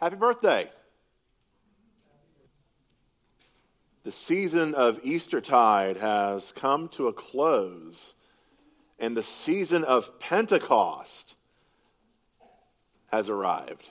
Happy 0.00 0.16
birthday. 0.16 0.70
The 4.02 4.12
season 4.12 4.74
of 4.74 4.98
Eastertide 5.04 5.98
has 5.98 6.52
come 6.52 6.88
to 6.92 7.08
a 7.08 7.12
close, 7.12 8.14
and 8.98 9.14
the 9.14 9.22
season 9.22 9.84
of 9.84 10.18
Pentecost 10.18 11.36
has 13.08 13.28
arrived. 13.28 13.90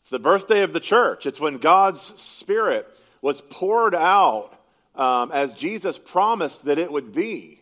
It's 0.00 0.08
the 0.08 0.18
birthday 0.18 0.62
of 0.62 0.72
the 0.72 0.80
church. 0.80 1.26
It's 1.26 1.38
when 1.38 1.58
God's 1.58 2.00
Spirit 2.00 2.88
was 3.20 3.42
poured 3.42 3.94
out 3.94 4.58
um, 4.94 5.30
as 5.32 5.52
Jesus 5.52 5.98
promised 5.98 6.64
that 6.64 6.78
it 6.78 6.90
would 6.90 7.12
be. 7.12 7.60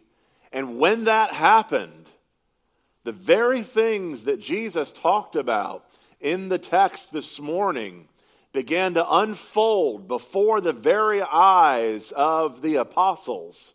And 0.52 0.78
when 0.78 1.04
that 1.04 1.32
happened, 1.32 2.08
the 3.02 3.10
very 3.10 3.64
things 3.64 4.24
that 4.24 4.38
Jesus 4.38 4.92
talked 4.92 5.34
about 5.34 5.85
in 6.26 6.48
the 6.48 6.58
text 6.58 7.12
this 7.12 7.38
morning 7.38 8.08
began 8.52 8.94
to 8.94 9.12
unfold 9.18 10.08
before 10.08 10.60
the 10.60 10.72
very 10.72 11.22
eyes 11.22 12.12
of 12.16 12.62
the 12.62 12.74
apostles. 12.74 13.74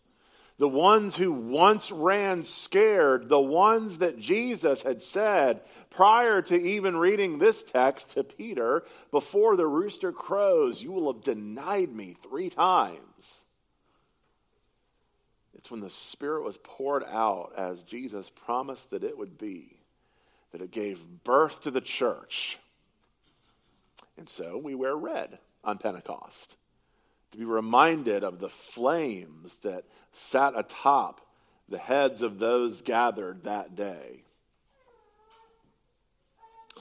The 0.57 0.67
ones 0.67 1.15
who 1.15 1.31
once 1.31 1.91
ran 1.91 2.43
scared, 2.43 3.29
the 3.29 3.39
ones 3.39 3.99
that 3.99 4.19
Jesus 4.19 4.83
had 4.83 5.01
said 5.01 5.61
prior 5.89 6.41
to 6.41 6.61
even 6.61 6.97
reading 6.97 7.39
this 7.39 7.63
text 7.63 8.11
to 8.11 8.23
Peter, 8.23 8.83
before 9.11 9.55
the 9.55 9.65
rooster 9.65 10.11
crows, 10.11 10.83
you 10.83 10.91
will 10.91 11.13
have 11.13 11.23
denied 11.23 11.95
me 11.95 12.17
three 12.21 12.49
times. 12.49 12.99
It's 15.53 15.71
when 15.71 15.79
the 15.79 15.89
Spirit 15.89 16.43
was 16.43 16.57
poured 16.61 17.05
out 17.05 17.53
as 17.57 17.81
Jesus 17.83 18.29
promised 18.29 18.89
that 18.89 19.05
it 19.05 19.17
would 19.17 19.37
be 19.37 19.80
that 20.51 20.61
it 20.61 20.71
gave 20.71 20.99
birth 21.23 21.61
to 21.61 21.71
the 21.71 21.81
church. 21.81 22.59
And 24.17 24.27
so 24.27 24.57
we 24.57 24.75
wear 24.75 24.95
red 24.95 25.39
on 25.63 25.77
Pentecost 25.77 26.57
to 27.31 27.37
be 27.37 27.45
reminded 27.45 28.23
of 28.23 28.39
the 28.39 28.49
flames 28.49 29.55
that 29.63 29.85
sat 30.11 30.53
atop 30.57 31.21
the 31.69 31.77
heads 31.77 32.21
of 32.21 32.37
those 32.37 32.81
gathered 32.81 33.45
that 33.45 33.75
day. 33.75 34.23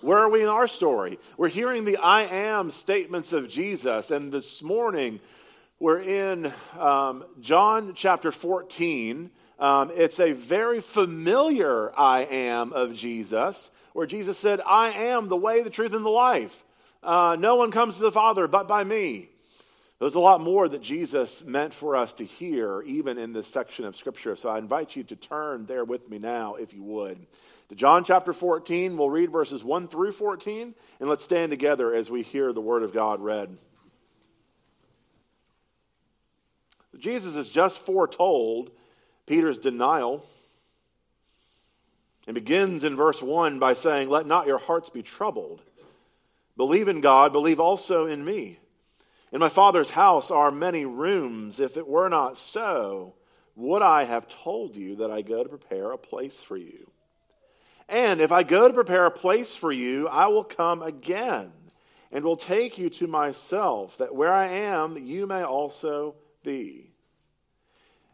Where 0.00 0.18
are 0.18 0.30
we 0.30 0.42
in 0.42 0.48
our 0.48 0.66
story? 0.66 1.18
We're 1.36 1.48
hearing 1.48 1.84
the 1.84 1.98
I 1.98 2.22
am 2.22 2.70
statements 2.70 3.32
of 3.32 3.48
Jesus, 3.48 4.10
and 4.10 4.32
this 4.32 4.62
morning 4.62 5.20
we're 5.78 6.00
in 6.00 6.52
um, 6.78 7.24
John 7.40 7.92
chapter 7.94 8.32
14. 8.32 9.30
Um, 9.60 9.92
it's 9.94 10.18
a 10.18 10.32
very 10.32 10.80
familiar 10.80 11.92
I 11.96 12.22
am 12.22 12.72
of 12.72 12.94
Jesus, 12.94 13.70
where 13.92 14.06
Jesus 14.06 14.38
said, 14.38 14.60
I 14.66 14.88
am 14.88 15.28
the 15.28 15.36
way, 15.36 15.62
the 15.62 15.68
truth, 15.68 15.92
and 15.92 16.04
the 16.04 16.08
life. 16.08 16.64
Uh, 17.02 17.36
no 17.38 17.56
one 17.56 17.70
comes 17.70 17.96
to 17.96 18.02
the 18.02 18.10
Father 18.10 18.48
but 18.48 18.66
by 18.66 18.84
me. 18.84 19.28
There's 19.98 20.14
a 20.14 20.20
lot 20.20 20.40
more 20.40 20.66
that 20.66 20.80
Jesus 20.80 21.44
meant 21.44 21.74
for 21.74 21.94
us 21.94 22.14
to 22.14 22.24
hear, 22.24 22.80
even 22.82 23.18
in 23.18 23.34
this 23.34 23.46
section 23.46 23.84
of 23.84 23.96
Scripture. 23.96 24.34
So 24.34 24.48
I 24.48 24.56
invite 24.56 24.96
you 24.96 25.04
to 25.04 25.16
turn 25.16 25.66
there 25.66 25.84
with 25.84 26.08
me 26.08 26.18
now, 26.18 26.54
if 26.54 26.72
you 26.72 26.82
would. 26.82 27.26
To 27.68 27.74
John 27.74 28.02
chapter 28.02 28.32
14, 28.32 28.96
we'll 28.96 29.10
read 29.10 29.30
verses 29.30 29.62
1 29.62 29.88
through 29.88 30.12
14, 30.12 30.74
and 31.00 31.08
let's 31.08 31.22
stand 31.22 31.50
together 31.50 31.92
as 31.92 32.08
we 32.08 32.22
hear 32.22 32.54
the 32.54 32.62
Word 32.62 32.82
of 32.82 32.94
God 32.94 33.20
read. 33.20 33.58
Jesus 36.98 37.34
has 37.34 37.50
just 37.50 37.76
foretold 37.76 38.70
Peter's 39.30 39.58
denial 39.58 40.26
and 42.26 42.34
begins 42.34 42.82
in 42.82 42.96
verse 42.96 43.22
1 43.22 43.60
by 43.60 43.74
saying, 43.74 44.08
Let 44.08 44.26
not 44.26 44.48
your 44.48 44.58
hearts 44.58 44.90
be 44.90 45.04
troubled. 45.04 45.62
Believe 46.56 46.88
in 46.88 47.00
God, 47.00 47.30
believe 47.30 47.60
also 47.60 48.06
in 48.06 48.24
me. 48.24 48.58
In 49.30 49.38
my 49.38 49.48
Father's 49.48 49.90
house 49.90 50.32
are 50.32 50.50
many 50.50 50.84
rooms. 50.84 51.60
If 51.60 51.76
it 51.76 51.86
were 51.86 52.08
not 52.08 52.38
so, 52.38 53.14
would 53.54 53.82
I 53.82 54.02
have 54.02 54.26
told 54.26 54.76
you 54.76 54.96
that 54.96 55.12
I 55.12 55.22
go 55.22 55.44
to 55.44 55.48
prepare 55.48 55.92
a 55.92 55.96
place 55.96 56.42
for 56.42 56.56
you? 56.56 56.90
And 57.88 58.20
if 58.20 58.32
I 58.32 58.42
go 58.42 58.66
to 58.66 58.74
prepare 58.74 59.06
a 59.06 59.12
place 59.12 59.54
for 59.54 59.70
you, 59.70 60.08
I 60.08 60.26
will 60.26 60.42
come 60.42 60.82
again 60.82 61.52
and 62.10 62.24
will 62.24 62.34
take 62.34 62.78
you 62.78 62.90
to 62.90 63.06
myself, 63.06 63.96
that 63.98 64.12
where 64.12 64.32
I 64.32 64.46
am, 64.48 64.98
you 64.98 65.28
may 65.28 65.44
also 65.44 66.16
be 66.42 66.89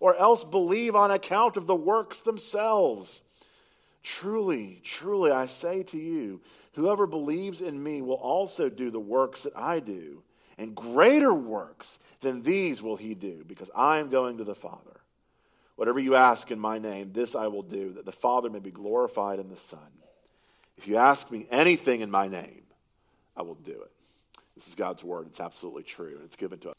or 0.00 0.16
else 0.16 0.44
believe 0.44 0.94
on 0.94 1.10
account 1.10 1.56
of 1.56 1.66
the 1.66 1.74
works 1.74 2.20
themselves. 2.20 3.22
Truly, 4.02 4.80
truly, 4.84 5.30
I 5.30 5.46
say 5.46 5.82
to 5.84 5.98
you, 5.98 6.40
whoever 6.74 7.06
believes 7.06 7.60
in 7.60 7.82
me 7.82 8.02
will 8.02 8.14
also 8.14 8.68
do 8.68 8.90
the 8.90 9.00
works 9.00 9.42
that 9.42 9.56
I 9.56 9.80
do, 9.80 10.22
and 10.58 10.74
greater 10.74 11.34
works 11.34 11.98
than 12.20 12.42
these 12.42 12.80
will 12.82 12.96
he 12.96 13.14
do, 13.14 13.44
because 13.46 13.70
I 13.74 13.98
am 13.98 14.08
going 14.08 14.38
to 14.38 14.44
the 14.44 14.54
Father. 14.54 15.00
Whatever 15.74 15.98
you 15.98 16.14
ask 16.14 16.50
in 16.50 16.58
my 16.58 16.78
name, 16.78 17.12
this 17.12 17.34
I 17.34 17.48
will 17.48 17.62
do, 17.62 17.92
that 17.94 18.06
the 18.06 18.12
Father 18.12 18.48
may 18.48 18.60
be 18.60 18.70
glorified 18.70 19.38
in 19.38 19.48
the 19.48 19.56
Son. 19.56 19.78
If 20.78 20.86
you 20.86 20.96
ask 20.96 21.30
me 21.30 21.46
anything 21.50 22.00
in 22.00 22.10
my 22.10 22.28
name, 22.28 22.62
I 23.36 23.42
will 23.42 23.54
do 23.56 23.72
it. 23.72 23.90
This 24.56 24.68
is 24.68 24.74
God's 24.74 25.04
word. 25.04 25.26
It's 25.26 25.40
absolutely 25.40 25.82
true, 25.82 26.14
and 26.16 26.24
it's 26.24 26.36
given 26.36 26.58
to 26.60 26.70
us. 26.70 26.76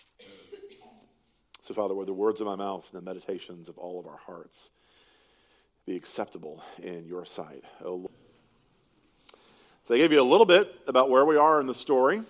So, 1.68 1.74
Father, 1.74 1.94
where 1.94 2.06
the 2.06 2.14
words 2.14 2.40
of 2.40 2.48
my 2.48 2.56
mouth 2.56 2.88
and 2.94 3.02
the 3.02 3.06
meditations 3.06 3.68
of 3.68 3.78
all 3.78 4.00
of 4.00 4.08
our 4.08 4.20
hearts 4.26 4.70
be 5.86 5.98
acceptable 5.98 6.64
in 6.82 7.06
your 7.06 7.26
sight, 7.26 7.62
O 7.84 7.96
Lord. 7.96 8.12
So, 9.86 9.94
I 9.94 9.98
gave 9.98 10.14
you 10.14 10.22
a 10.22 10.24
little 10.24 10.46
bit 10.46 10.74
about 10.88 11.10
where 11.10 11.26
we 11.26 11.36
are 11.36 11.60
in 11.60 11.68
the 11.68 11.74
story. 11.74 12.22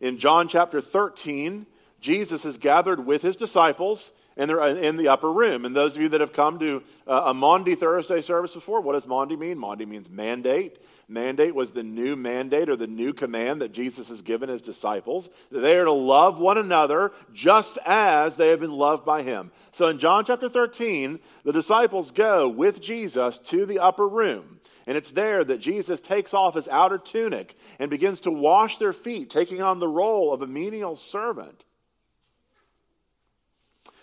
In 0.00 0.16
John 0.16 0.48
chapter 0.48 0.80
13, 0.80 1.66
Jesus 2.00 2.46
is 2.46 2.56
gathered 2.56 3.04
with 3.04 3.20
his 3.20 3.36
disciples 3.36 4.10
and 4.40 4.48
they're 4.48 4.66
in 4.66 4.96
the 4.96 5.08
upper 5.08 5.30
room. 5.30 5.66
And 5.66 5.76
those 5.76 5.96
of 5.96 6.00
you 6.00 6.08
that 6.08 6.22
have 6.22 6.32
come 6.32 6.58
to 6.60 6.82
uh, 7.06 7.24
a 7.26 7.34
Maundy 7.34 7.74
Thursday 7.74 8.22
service 8.22 8.54
before, 8.54 8.80
what 8.80 8.94
does 8.94 9.06
Maundy 9.06 9.36
mean? 9.36 9.58
Maundy 9.58 9.84
means 9.84 10.08
mandate. 10.08 10.78
Mandate 11.08 11.54
was 11.54 11.72
the 11.72 11.82
new 11.82 12.16
mandate 12.16 12.70
or 12.70 12.76
the 12.76 12.86
new 12.86 13.12
command 13.12 13.60
that 13.60 13.72
Jesus 13.72 14.08
has 14.08 14.22
given 14.22 14.48
his 14.48 14.62
disciples. 14.62 15.28
They 15.52 15.76
are 15.76 15.84
to 15.84 15.92
love 15.92 16.38
one 16.38 16.56
another 16.56 17.12
just 17.34 17.76
as 17.84 18.36
they 18.36 18.48
have 18.48 18.60
been 18.60 18.72
loved 18.72 19.04
by 19.04 19.22
him. 19.22 19.50
So 19.72 19.88
in 19.88 19.98
John 19.98 20.24
chapter 20.24 20.48
13, 20.48 21.18
the 21.44 21.52
disciples 21.52 22.10
go 22.10 22.48
with 22.48 22.80
Jesus 22.80 23.36
to 23.38 23.66
the 23.66 23.78
upper 23.78 24.08
room. 24.08 24.60
And 24.86 24.96
it's 24.96 25.10
there 25.10 25.44
that 25.44 25.60
Jesus 25.60 26.00
takes 26.00 26.32
off 26.32 26.54
his 26.54 26.66
outer 26.66 26.96
tunic 26.96 27.58
and 27.78 27.90
begins 27.90 28.20
to 28.20 28.30
wash 28.30 28.78
their 28.78 28.94
feet, 28.94 29.28
taking 29.28 29.60
on 29.60 29.80
the 29.80 29.88
role 29.88 30.32
of 30.32 30.40
a 30.40 30.46
menial 30.46 30.96
servant. 30.96 31.64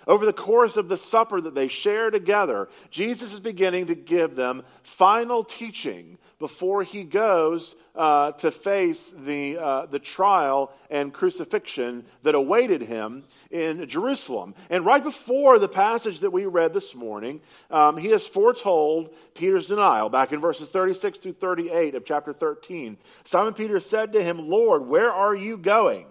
Over 0.07 0.25
the 0.25 0.33
course 0.33 0.77
of 0.77 0.88
the 0.88 0.95
supper 0.95 1.42
that 1.42 1.54
they 1.54 1.68
share 1.68 2.09
together, 2.09 2.69
Jesus 2.89 3.33
is 3.33 3.42
beginning 3.42 3.88
to 3.88 3.95
give 3.95 4.36
them 4.36 4.63
final 4.81 5.44
teaching 5.44 6.18
before 6.39 6.83
he 6.83 7.04
goes 7.04 7.75
uh, 7.94 8.31
to 8.33 8.51
face 8.51 9.13
the, 9.18 9.57
uh, 9.57 9.86
the 9.88 10.00
trial 10.00 10.71
and 10.89 11.13
crucifixion 11.13 12.06
that 12.24 12.36
awaited 12.36 12.83
him 12.83 13.25
in 13.51 13.88
Jerusalem. 13.89 14.56
And 14.69 14.86
right 14.86 15.04
before 15.04 15.59
the 15.59 15.68
passage 15.68 16.21
that 16.21 16.31
we 16.31 16.45
read 16.45 16.74
this 16.74 16.95
morning, 16.95 17.42
um, 17.69 17.98
he 17.98 18.10
has 18.10 18.25
foretold 18.25 19.13
Peter's 19.33 19.65
denial. 19.65 20.10
Back 20.10 20.31
in 20.31 20.39
verses 20.39 20.69
36 20.69 21.19
through 21.19 21.33
38 21.33 21.95
of 21.95 22.06
chapter 22.06 22.31
13, 22.31 22.98
Simon 23.25 23.53
Peter 23.53 23.81
said 23.81 24.13
to 24.13 24.24
him, 24.24 24.48
Lord, 24.48 24.86
where 24.86 25.12
are 25.12 25.36
you 25.36 25.57
going? 25.57 26.06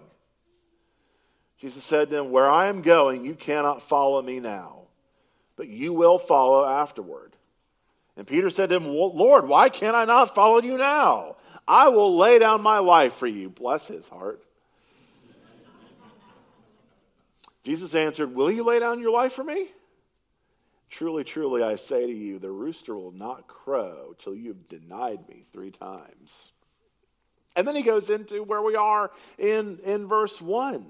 Jesus 1.58 1.84
said 1.84 2.10
to 2.10 2.18
him, 2.18 2.30
Where 2.30 2.50
I 2.50 2.66
am 2.66 2.82
going, 2.82 3.24
you 3.24 3.34
cannot 3.34 3.82
follow 3.82 4.20
me 4.20 4.40
now, 4.40 4.82
but 5.56 5.68
you 5.68 5.92
will 5.92 6.18
follow 6.18 6.64
afterward. 6.64 7.34
And 8.16 8.26
Peter 8.26 8.50
said 8.50 8.70
to 8.70 8.76
him, 8.76 8.86
Lord, 8.86 9.46
why 9.46 9.68
can't 9.68 9.96
I 9.96 10.04
not 10.04 10.34
follow 10.34 10.62
you 10.62 10.78
now? 10.78 11.36
I 11.68 11.88
will 11.88 12.16
lay 12.16 12.38
down 12.38 12.62
my 12.62 12.78
life 12.78 13.14
for 13.14 13.26
you. 13.26 13.50
Bless 13.50 13.86
his 13.86 14.08
heart. 14.08 14.42
Jesus 17.64 17.94
answered, 17.94 18.34
Will 18.34 18.50
you 18.50 18.62
lay 18.64 18.78
down 18.78 19.00
your 19.00 19.10
life 19.10 19.32
for 19.32 19.44
me? 19.44 19.68
Truly, 20.88 21.24
truly, 21.24 21.62
I 21.62 21.74
say 21.74 22.06
to 22.06 22.12
you, 22.12 22.38
the 22.38 22.50
rooster 22.50 22.96
will 22.96 23.12
not 23.12 23.48
crow 23.48 24.14
till 24.18 24.36
you 24.36 24.48
have 24.48 24.68
denied 24.68 25.28
me 25.28 25.44
three 25.52 25.72
times. 25.72 26.52
And 27.56 27.66
then 27.66 27.74
he 27.74 27.82
goes 27.82 28.08
into 28.08 28.44
where 28.44 28.62
we 28.62 28.76
are 28.76 29.10
in, 29.36 29.80
in 29.84 30.06
verse 30.06 30.40
1. 30.40 30.86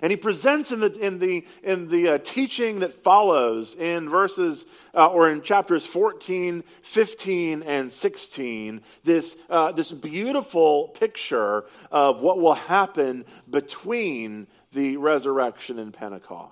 And 0.00 0.10
he 0.10 0.16
presents 0.16 0.72
in 0.72 0.80
the, 0.80 0.92
in 0.92 1.18
the, 1.18 1.46
in 1.62 1.88
the 1.88 2.08
uh, 2.08 2.18
teaching 2.18 2.80
that 2.80 2.92
follows 2.92 3.74
in 3.74 4.08
verses 4.08 4.64
uh, 4.94 5.06
or 5.06 5.28
in 5.28 5.42
chapters 5.42 5.84
14, 5.84 6.64
15, 6.82 7.62
and 7.62 7.92
16 7.92 8.80
this, 9.04 9.36
uh, 9.50 9.72
this 9.72 9.92
beautiful 9.92 10.88
picture 10.88 11.64
of 11.90 12.20
what 12.20 12.38
will 12.38 12.54
happen 12.54 13.24
between 13.50 14.46
the 14.72 14.96
resurrection 14.96 15.78
and 15.78 15.92
Pentecost. 15.92 16.50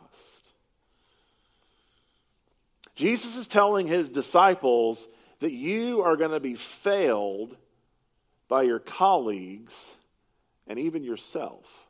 Jesus 2.94 3.36
is 3.36 3.46
telling 3.46 3.86
his 3.86 4.10
disciples 4.10 5.08
that 5.38 5.52
you 5.52 6.02
are 6.02 6.16
going 6.16 6.32
to 6.32 6.40
be 6.40 6.54
failed 6.54 7.56
by 8.46 8.62
your 8.62 8.78
colleagues 8.78 9.96
and 10.66 10.78
even 10.78 11.02
yourself. 11.02 11.89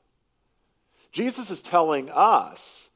Jesus 1.12 1.50
is 1.50 1.62
telling 1.62 2.10
us 2.10 2.90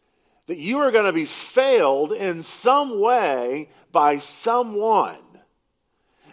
that 0.46 0.58
you 0.58 0.78
are 0.78 0.90
going 0.90 1.06
to 1.06 1.12
be 1.12 1.24
failed 1.24 2.12
in 2.12 2.42
some 2.42 3.00
way 3.00 3.70
by 3.92 4.18
someone. 4.18 5.16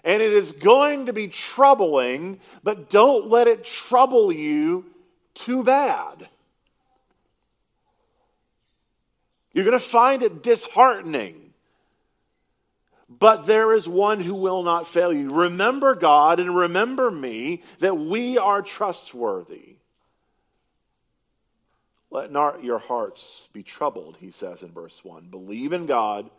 And 0.03 0.21
it 0.21 0.33
is 0.33 0.51
going 0.51 1.05
to 1.05 1.13
be 1.13 1.27
troubling, 1.27 2.39
but 2.63 2.89
don't 2.89 3.29
let 3.29 3.47
it 3.47 3.63
trouble 3.63 4.31
you 4.31 4.85
too 5.33 5.63
bad. 5.63 6.27
You're 9.53 9.65
going 9.65 9.77
to 9.77 9.85
find 9.85 10.23
it 10.23 10.43
disheartening. 10.43 11.53
But 13.09 13.45
there 13.45 13.73
is 13.73 13.87
one 13.87 14.21
who 14.21 14.33
will 14.33 14.63
not 14.63 14.87
fail 14.87 15.11
you. 15.11 15.31
Remember 15.31 15.95
God 15.95 16.39
and 16.39 16.55
remember 16.55 17.11
me 17.11 17.61
that 17.79 17.97
we 17.97 18.37
are 18.37 18.61
trustworthy. 18.61 19.75
Let 22.11 22.29
not 22.29 22.61
your 22.61 22.77
hearts 22.77 23.47
be 23.53 23.63
troubled, 23.63 24.17
he 24.19 24.31
says 24.31 24.63
in 24.63 24.71
verse 24.71 24.99
1. 25.01 25.27
Believe 25.27 25.71
in 25.71 25.85
God, 25.85 26.29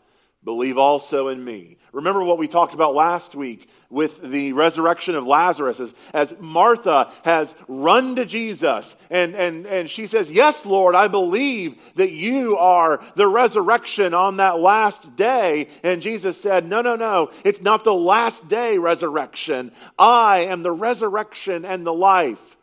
believe 0.44 0.76
also 0.76 1.28
in 1.28 1.42
me. 1.42 1.78
Remember 1.92 2.22
what 2.22 2.36
we 2.36 2.46
talked 2.46 2.74
about 2.74 2.94
last 2.94 3.34
week 3.34 3.70
with 3.88 4.20
the 4.20 4.52
resurrection 4.52 5.14
of 5.14 5.26
Lazarus 5.26 5.80
as, 5.80 5.94
as 6.12 6.34
Martha 6.38 7.10
has 7.24 7.54
run 7.68 8.16
to 8.16 8.26
Jesus 8.26 8.94
and, 9.08 9.34
and, 9.34 9.66
and 9.66 9.88
she 9.88 10.06
says, 10.06 10.30
Yes, 10.30 10.66
Lord, 10.66 10.94
I 10.94 11.08
believe 11.08 11.76
that 11.94 12.12
you 12.12 12.58
are 12.58 13.02
the 13.14 13.28
resurrection 13.28 14.12
on 14.12 14.36
that 14.36 14.60
last 14.60 15.16
day. 15.16 15.68
And 15.82 16.02
Jesus 16.02 16.38
said, 16.38 16.66
No, 16.66 16.82
no, 16.82 16.96
no, 16.96 17.30
it's 17.44 17.62
not 17.62 17.84
the 17.84 17.94
last 17.94 18.46
day 18.46 18.76
resurrection. 18.76 19.72
I 19.98 20.40
am 20.40 20.64
the 20.64 20.72
resurrection 20.72 21.64
and 21.64 21.86
the 21.86 21.94
life. 21.94 22.58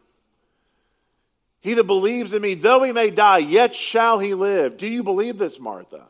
He 1.62 1.74
that 1.74 1.88
believes 1.88 2.34
in 2.34 2.42
me, 2.42 2.54
though 2.54 2.84
he 2.84 2.92
may 2.92 3.10
die, 3.10 3.40
yet 3.40 3.76
shall 3.76 4.20
he 4.20 4.34
live. 4.34 4.78
Do 4.78 4.88
you 4.88 5.04
believe 5.04 5.38
this, 5.38 5.60
Martha? 5.60 6.08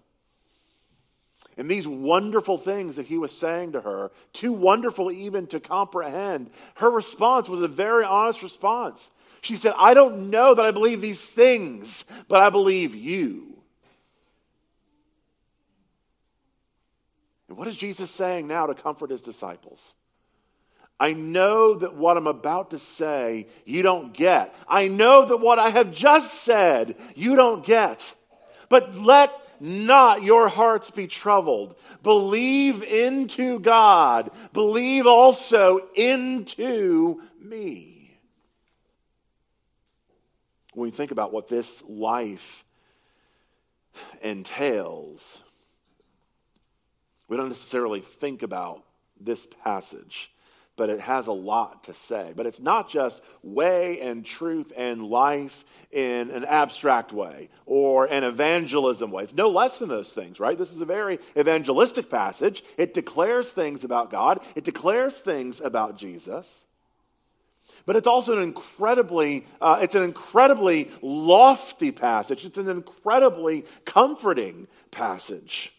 And 1.58 1.70
these 1.70 1.88
wonderful 1.88 2.58
things 2.58 2.96
that 2.96 3.08
he 3.08 3.18
was 3.18 3.32
saying 3.32 3.74
to 3.74 3.82
her, 3.82 4.12
too 4.32 4.54
wonderful 4.54 5.12
even 5.12 5.48
to 5.48 5.60
comprehend, 5.60 6.52
her 6.76 6.90
response 6.90 7.50
was 7.50 7.62
a 7.62 7.68
very 7.68 8.06
honest 8.06 8.42
response. 8.44 9.10
She 9.42 9.56
said, 9.56 9.74
I 9.78 9.94
don't 9.94 10.30
know 10.30 10.54
that 10.54 10.66
I 10.66 10.72
believe 10.72 11.02
these 11.02 11.20
things, 11.20 12.06
but 12.28 12.42
I 12.42 12.50
believe 12.50 12.96
you. 12.96 13.58
And 17.50 17.58
what 17.58 17.68
is 17.68 17.76
Jesus 17.76 18.12
saying 18.12 18.48
now 18.48 18.68
to 18.68 18.76
comfort 18.76 19.10
his 19.10 19.22
disciples? 19.22 19.96
I 21.00 21.14
know 21.14 21.76
that 21.76 21.96
what 21.96 22.18
I'm 22.18 22.28
about 22.28 22.72
to 22.72 22.80
say 22.80 23.48
you 23.66 23.82
don't 23.82 24.14
get. 24.14 24.54
I 24.68 24.90
know 24.90 25.26
that 25.26 25.38
what 25.38 25.58
I 25.58 25.70
have 25.70 25.94
just 25.94 26.44
said 26.44 26.96
you 27.16 27.36
don't 27.36 27.66
get. 27.66 28.16
But 28.68 28.96
let 28.96 29.32
not 29.62 30.24
your 30.24 30.50
hearts 30.50 30.92
be 30.92 31.08
troubled. 31.08 31.76
Believe 32.04 32.84
into 32.84 33.60
God. 33.60 34.32
Believe 34.52 35.08
also 35.08 35.88
into 35.96 37.22
me. 37.42 38.20
When 40.74 40.86
we 40.86 40.92
think 40.92 41.12
about 41.12 41.32
what 41.32 41.48
this 41.48 41.82
life 41.88 42.64
entails, 44.22 45.42
we 47.28 47.38
don't 47.38 47.50
necessarily 47.50 48.02
think 48.02 48.44
about 48.44 48.84
this 49.20 49.48
passage 49.64 50.32
but 50.80 50.90
it 50.90 51.02
has 51.02 51.28
a 51.28 51.34
lot 51.34 51.84
to 51.84 51.94
say. 51.94 52.32
But 52.34 52.46
it's 52.46 52.62
not 52.62 52.90
just 52.90 53.22
way 53.44 54.00
and 54.00 54.26
truth 54.26 54.72
and 54.78 55.04
life 55.04 55.66
in 55.92 56.32
an 56.32 56.46
abstract 56.46 57.12
way 57.12 57.50
or 57.66 58.06
an 58.06 58.24
evangelism 58.24 59.12
way. 59.12 59.26
It's 59.26 59.34
no 59.34 59.50
less 59.50 59.78
than 59.78 59.90
those 59.90 60.14
things, 60.14 60.40
right? 60.40 60.58
This 60.58 60.72
is 60.72 60.80
a 60.80 60.86
very 60.86 61.20
evangelistic 61.38 62.10
passage. 62.10 62.64
It 62.78 62.94
declares 62.94 63.52
things 63.52 63.84
about 63.84 64.10
God, 64.10 64.40
it 64.56 64.64
declares 64.64 65.20
things 65.20 65.60
about 65.60 65.98
Jesus. 65.98 66.64
But 67.86 67.98
it's 67.98 68.08
also 68.08 68.38
an 68.38 68.44
incredibly, 68.44 69.46
uh, 69.60 69.80
it's 69.82 69.96
an 69.96 70.04
incredibly 70.04 70.92
lofty 71.02 71.92
passage. 71.92 72.46
It's 72.46 72.58
an 72.58 72.70
incredibly 72.70 73.66
comforting 73.84 74.68
passage. 74.92 75.74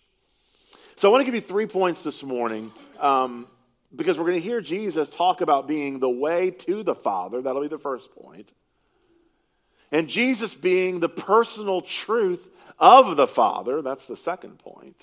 So 0.97 1.09
I 1.09 1.13
want 1.13 1.23
to 1.23 1.25
give 1.25 1.35
you 1.35 1.41
three 1.41 1.67
points 1.67 2.03
this 2.03 2.23
morning 2.23 2.71
um, 2.99 3.47
because 3.95 4.19
we're 4.19 4.27
going 4.27 4.41
to 4.41 4.49
hear 4.49 4.61
Jesus 4.61 5.09
talk 5.09 5.41
about 5.41 5.67
being 5.67 5.99
the 5.99 6.11
way 6.11 6.51
to 6.51 6.83
the 6.83 6.95
Father. 6.95 7.43
That'll 7.43 7.63
be 7.63 7.69
the 7.69 7.79
first 7.79 8.15
point. 8.15 8.51
And 9.93 10.09
Jesus 10.09 10.55
being 10.55 11.01
the 11.01 11.09
personal 11.09 11.83
truth 11.83 12.49
of 12.79 13.17
the 13.17 13.27
Father. 13.27 13.83
That's 13.83 14.07
the 14.07 14.17
second 14.17 14.59
point. 14.59 14.97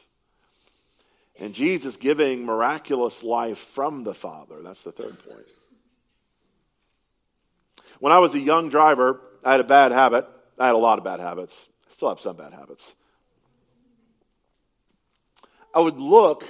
And 1.40 1.54
Jesus 1.54 1.98
giving 1.98 2.46
miraculous 2.46 3.24
life 3.24 3.60
from 3.60 4.04
the 4.04 4.14
Father. 4.14 4.62
That's 4.64 4.84
the 4.84 4.92
third 4.92 5.18
point. 5.28 5.48
When 8.00 8.14
I 8.14 8.20
was 8.20 8.34
a 8.34 8.40
young 8.40 8.70
driver, 8.70 9.22
I 9.44 9.52
had 9.52 9.60
a 9.60 9.66
bad 9.66 9.92
habit. 9.92 10.28
I 10.58 10.68
had 10.68 10.76
a 10.76 10.80
lot 10.80 10.98
of 10.98 11.04
bad 11.04 11.20
habits. 11.20 11.68
I 11.90 11.94
still 11.94 12.10
have 12.10 12.20
some 12.20 12.36
bad 12.36 12.54
habits. 12.54 12.96
I 15.74 15.80
would 15.80 15.98
look 15.98 16.44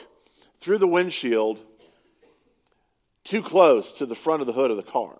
through 0.60 0.78
the 0.78 0.88
windshield 0.88 1.60
too 3.28 3.42
close 3.42 3.92
to 3.92 4.06
the 4.06 4.16
front 4.16 4.42
of 4.42 4.48
the 4.48 4.54
hood 4.54 4.72
of 4.72 4.78
the 4.78 4.84
car. 4.84 5.16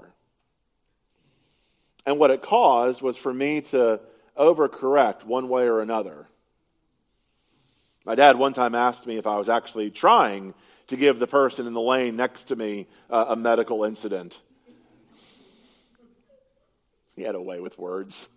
And 2.06 2.18
what 2.18 2.32
it 2.32 2.42
caused 2.42 3.02
was 3.02 3.18
for 3.18 3.34
me 3.34 3.60
to 3.62 4.00
overcorrect 4.38 5.26
one 5.26 5.50
way 5.50 5.64
or 5.68 5.82
another. 5.82 6.28
My 8.06 8.16
dad 8.16 8.38
one 8.38 8.54
time 8.54 8.76
asked 8.76 9.06
me 9.06 9.18
if 9.18 9.28
I 9.28 9.36
was 9.36 9.50
actually 9.50 9.92
trying 9.92 10.54
to 10.88 10.96
give 10.96 11.20
the 11.20 11.28
person 11.28 11.68
in 11.68 11.74
the 11.74 11.82
lane 11.82 12.16
next 12.16 12.46
to 12.46 12.56
me 12.56 12.88
uh, 13.10 13.26
a 13.30 13.36
medical 13.36 13.84
incident. 13.84 14.40
He 17.14 17.24
had 17.24 17.36
a 17.36 17.42
way 17.42 17.60
with 17.60 17.78
words. 17.78 18.30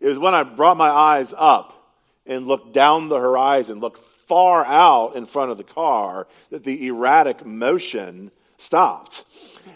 It 0.00 0.08
was 0.08 0.18
when 0.18 0.32
I 0.34 0.42
brought 0.42 0.78
my 0.78 0.88
eyes 0.88 1.34
up 1.36 1.98
and 2.24 2.46
looked 2.46 2.72
down 2.72 3.10
the 3.10 3.18
horizon, 3.18 3.80
looked 3.80 3.98
far 4.26 4.64
out 4.64 5.16
in 5.16 5.26
front 5.26 5.50
of 5.50 5.58
the 5.58 5.64
car 5.64 6.26
that 6.50 6.64
the 6.64 6.86
erratic 6.86 7.44
motion 7.44 8.30
stopped. 8.58 9.24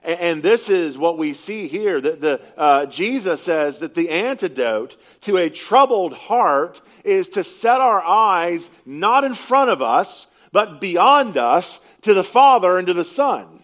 And, 0.05 0.43
this 0.43 0.69
is 0.69 0.97
what 0.97 1.19
we 1.19 1.33
see 1.33 1.67
here 1.67 2.01
that 2.01 2.21
the, 2.21 2.41
uh, 2.57 2.87
Jesus 2.87 3.43
says 3.43 3.79
that 3.81 3.95
the 3.95 4.11
antidote 4.11 4.97
to 5.23 5.37
a 5.37 5.51
troubled 5.51 6.13
heart 6.13 6.81
is 7.05 7.29
to 7.31 7.45
set 7.45 7.81
our 7.81 8.03
eyes 8.03 8.71
not 8.87 9.25
in 9.25 9.35
front 9.35 9.71
of 9.71 9.83
us, 9.83 10.29
but 10.53 10.81
beyond 10.81 11.37
us 11.37 11.81
to 12.03 12.15
the 12.15 12.25
Father 12.25 12.79
and 12.79 12.87
to 12.87 12.95
the 12.95 13.05
Son. 13.05 13.58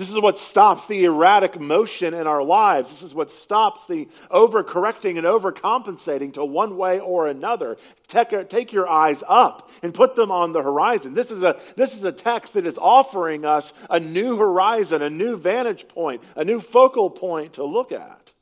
This 0.00 0.08
is 0.08 0.18
what 0.18 0.38
stops 0.38 0.86
the 0.86 1.04
erratic 1.04 1.60
motion 1.60 2.14
in 2.14 2.26
our 2.26 2.42
lives. 2.42 2.90
This 2.90 3.02
is 3.02 3.14
what 3.14 3.30
stops 3.30 3.86
the 3.86 4.08
overcorrecting 4.30 5.18
and 5.18 5.26
overcompensating 5.26 6.32
to 6.32 6.44
one 6.46 6.78
way 6.78 7.00
or 7.00 7.26
another. 7.26 7.76
Take, 8.08 8.48
take 8.48 8.72
your 8.72 8.88
eyes 8.88 9.22
up 9.28 9.68
and 9.82 9.92
put 9.92 10.16
them 10.16 10.30
on 10.30 10.54
the 10.54 10.62
horizon. 10.62 11.12
This 11.12 11.30
is, 11.30 11.42
a, 11.42 11.60
this 11.76 11.94
is 11.94 12.02
a 12.02 12.12
text 12.12 12.54
that 12.54 12.64
is 12.64 12.78
offering 12.78 13.44
us 13.44 13.74
a 13.90 14.00
new 14.00 14.38
horizon, 14.38 15.02
a 15.02 15.10
new 15.10 15.36
vantage 15.36 15.86
point, 15.86 16.22
a 16.34 16.46
new 16.46 16.60
focal 16.60 17.10
point 17.10 17.52
to 17.52 17.64
look 17.64 17.92
at. 17.92 18.32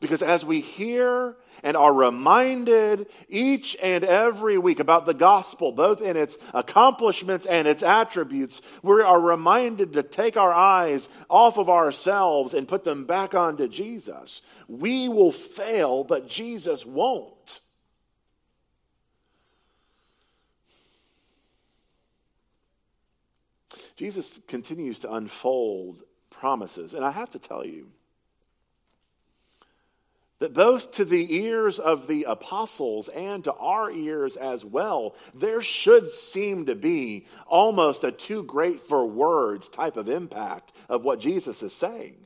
Because 0.00 0.22
as 0.22 0.44
we 0.44 0.60
hear 0.60 1.36
and 1.62 1.76
are 1.76 1.92
reminded 1.92 3.06
each 3.28 3.76
and 3.82 4.04
every 4.04 4.58
week 4.58 4.78
about 4.78 5.06
the 5.06 5.14
gospel, 5.14 5.72
both 5.72 6.00
in 6.00 6.16
its 6.16 6.36
accomplishments 6.54 7.46
and 7.46 7.66
its 7.66 7.82
attributes. 7.82 8.62
We 8.82 9.02
are 9.02 9.20
reminded 9.20 9.92
to 9.94 10.02
take 10.02 10.36
our 10.36 10.52
eyes 10.52 11.08
off 11.28 11.58
of 11.58 11.68
ourselves 11.68 12.54
and 12.54 12.68
put 12.68 12.84
them 12.84 13.04
back 13.04 13.34
onto 13.34 13.68
Jesus. 13.68 14.42
We 14.68 15.08
will 15.08 15.32
fail, 15.32 16.04
but 16.04 16.28
Jesus 16.28 16.84
won't. 16.84 17.60
Jesus 23.96 24.38
continues 24.46 24.98
to 25.00 25.12
unfold 25.12 26.02
promises. 26.28 26.92
And 26.92 27.02
I 27.02 27.10
have 27.10 27.30
to 27.30 27.38
tell 27.38 27.64
you, 27.64 27.88
that 30.38 30.52
both 30.52 30.92
to 30.92 31.04
the 31.04 31.34
ears 31.34 31.78
of 31.78 32.06
the 32.06 32.24
apostles 32.24 33.08
and 33.08 33.44
to 33.44 33.52
our 33.54 33.90
ears 33.90 34.36
as 34.36 34.64
well, 34.64 35.14
there 35.34 35.62
should 35.62 36.12
seem 36.12 36.66
to 36.66 36.74
be 36.74 37.26
almost 37.46 38.04
a 38.04 38.12
too 38.12 38.42
great 38.42 38.80
for 38.80 39.06
words 39.06 39.68
type 39.68 39.96
of 39.96 40.08
impact 40.08 40.72
of 40.88 41.04
what 41.04 41.20
Jesus 41.20 41.62
is 41.62 41.72
saying. 41.72 42.16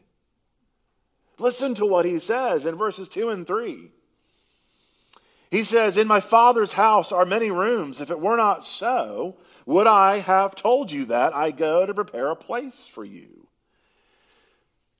Listen 1.38 1.74
to 1.76 1.86
what 1.86 2.04
he 2.04 2.18
says 2.18 2.66
in 2.66 2.74
verses 2.74 3.08
2 3.08 3.30
and 3.30 3.46
3. 3.46 3.90
He 5.50 5.64
says, 5.64 5.96
In 5.96 6.06
my 6.06 6.20
Father's 6.20 6.74
house 6.74 7.12
are 7.12 7.24
many 7.24 7.50
rooms. 7.50 8.00
If 8.00 8.10
it 8.10 8.20
were 8.20 8.36
not 8.36 8.64
so, 8.64 9.36
would 9.66 9.86
I 9.86 10.18
have 10.18 10.54
told 10.54 10.92
you 10.92 11.06
that 11.06 11.34
I 11.34 11.50
go 11.50 11.86
to 11.86 11.94
prepare 11.94 12.30
a 12.30 12.36
place 12.36 12.86
for 12.86 13.04
you? 13.04 13.48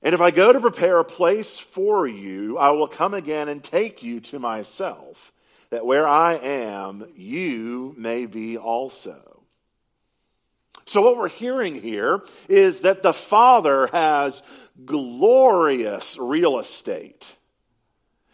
And 0.03 0.15
if 0.15 0.21
I 0.21 0.31
go 0.31 0.51
to 0.51 0.59
prepare 0.59 0.97
a 0.97 1.05
place 1.05 1.59
for 1.59 2.07
you, 2.07 2.57
I 2.57 2.71
will 2.71 2.87
come 2.87 3.13
again 3.13 3.49
and 3.49 3.63
take 3.63 4.01
you 4.01 4.19
to 4.21 4.39
myself, 4.39 5.31
that 5.69 5.85
where 5.85 6.07
I 6.07 6.33
am, 6.33 7.07
you 7.15 7.93
may 7.97 8.25
be 8.25 8.57
also. 8.57 9.43
So, 10.85 11.01
what 11.01 11.17
we're 11.17 11.29
hearing 11.29 11.79
here 11.81 12.23
is 12.49 12.81
that 12.81 13.03
the 13.03 13.13
Father 13.13 13.87
has 13.87 14.41
glorious 14.83 16.17
real 16.17 16.59
estate. 16.59 17.35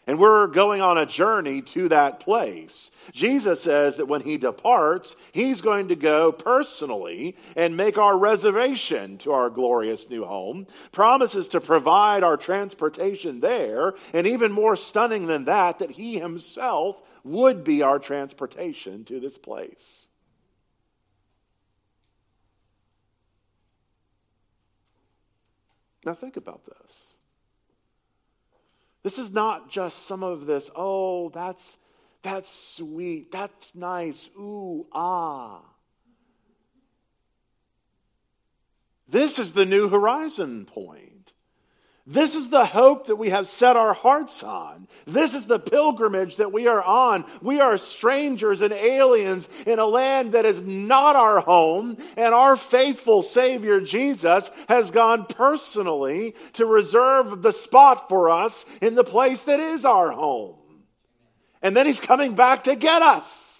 And 0.08 0.18
we're 0.18 0.48
going 0.48 0.80
on 0.82 0.98
a 0.98 1.06
journey 1.06 1.62
to 1.64 1.90
that 1.90 2.22
place. 2.22 2.92
Jesus 3.12 3.62
says 3.62 3.98
that 3.98 4.08
when 4.08 4.22
he 4.22 4.38
departs, 4.38 5.18
he's 5.34 5.60
going 5.60 5.90
to 5.90 5.96
go 5.98 6.32
personally 6.32 7.36
and 7.58 7.76
make 7.76 7.98
our 7.98 8.18
reservation 8.18 9.18
to 9.20 9.34
our 9.34 9.50
glorious 9.50 10.10
new 10.10 10.24
home, 10.24 10.66
promises 10.94 11.50
to 11.50 11.60
provide 11.60 12.24
our 12.24 12.38
transportation 12.38 13.42
there, 13.42 13.96
and 14.14 14.26
even 14.26 14.54
more 14.54 14.78
stunning 14.78 15.28
than 15.28 15.44
that, 15.44 15.80
that 15.80 15.92
he 15.92 16.18
himself 16.18 17.02
would 17.26 17.66
be 17.66 17.82
our 17.82 18.00
transportation 18.00 19.04
to 19.04 19.20
this 19.20 19.38
place. 19.38 20.08
Now, 26.06 26.14
think 26.14 26.38
about 26.38 26.64
this. 26.64 27.07
This 29.08 29.20
is 29.20 29.32
not 29.32 29.70
just 29.70 30.06
some 30.06 30.22
of 30.22 30.48
this, 30.48 30.70
oh, 30.76 31.30
that's, 31.30 31.78
that's 32.24 32.54
sweet, 32.54 33.32
that's 33.32 33.74
nice, 33.74 34.30
ooh, 34.38 34.86
ah. 34.92 35.62
This 39.08 39.40
is 39.40 39.54
the 39.54 39.64
new 39.64 39.88
horizon 39.88 40.66
point. 40.66 41.17
This 42.10 42.36
is 42.36 42.50
the 42.50 42.66
hope 42.66 43.08
that 43.08 43.18
we 43.18 43.32
have 43.32 43.50
set 43.50 43.76
our 43.76 43.94
hearts 43.94 44.42
on. 44.42 44.88
This 45.06 45.34
is 45.34 45.46
the 45.46 45.60
pilgrimage 45.60 46.38
that 46.38 46.54
we 46.54 46.66
are 46.66 46.82
on. 46.82 47.26
We 47.42 47.60
are 47.60 47.78
strangers 47.78 48.62
and 48.62 48.72
aliens 48.72 49.50
in 49.66 49.78
a 49.78 49.86
land 49.86 50.32
that 50.32 50.46
is 50.46 50.62
not 50.62 51.18
our 51.18 51.42
home, 51.42 51.98
and 52.16 52.34
our 52.34 52.56
faithful 52.56 53.24
Savior 53.24 53.82
Jesus 53.82 54.50
has 54.70 54.90
gone 54.90 55.26
personally 55.26 56.34
to 56.54 56.66
reserve 56.66 57.42
the 57.42 57.52
spot 57.52 58.08
for 58.08 58.30
us 58.30 58.66
in 58.82 58.96
the 58.96 59.04
place 59.04 59.44
that 59.44 59.60
is 59.60 59.84
our 59.84 60.12
home. 60.12 60.56
And 61.62 61.76
then 61.76 61.88
He's 61.88 62.00
coming 62.00 62.36
back 62.36 62.64
to 62.64 62.78
get 62.78 63.02
us 63.02 63.60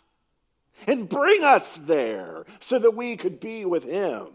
and 0.88 1.10
bring 1.10 1.44
us 1.44 1.76
there 1.76 2.46
so 2.62 2.80
that 2.80 2.92
we 2.92 3.18
could 3.18 3.42
be 3.42 3.66
with 3.66 3.84
Him. 3.84 4.28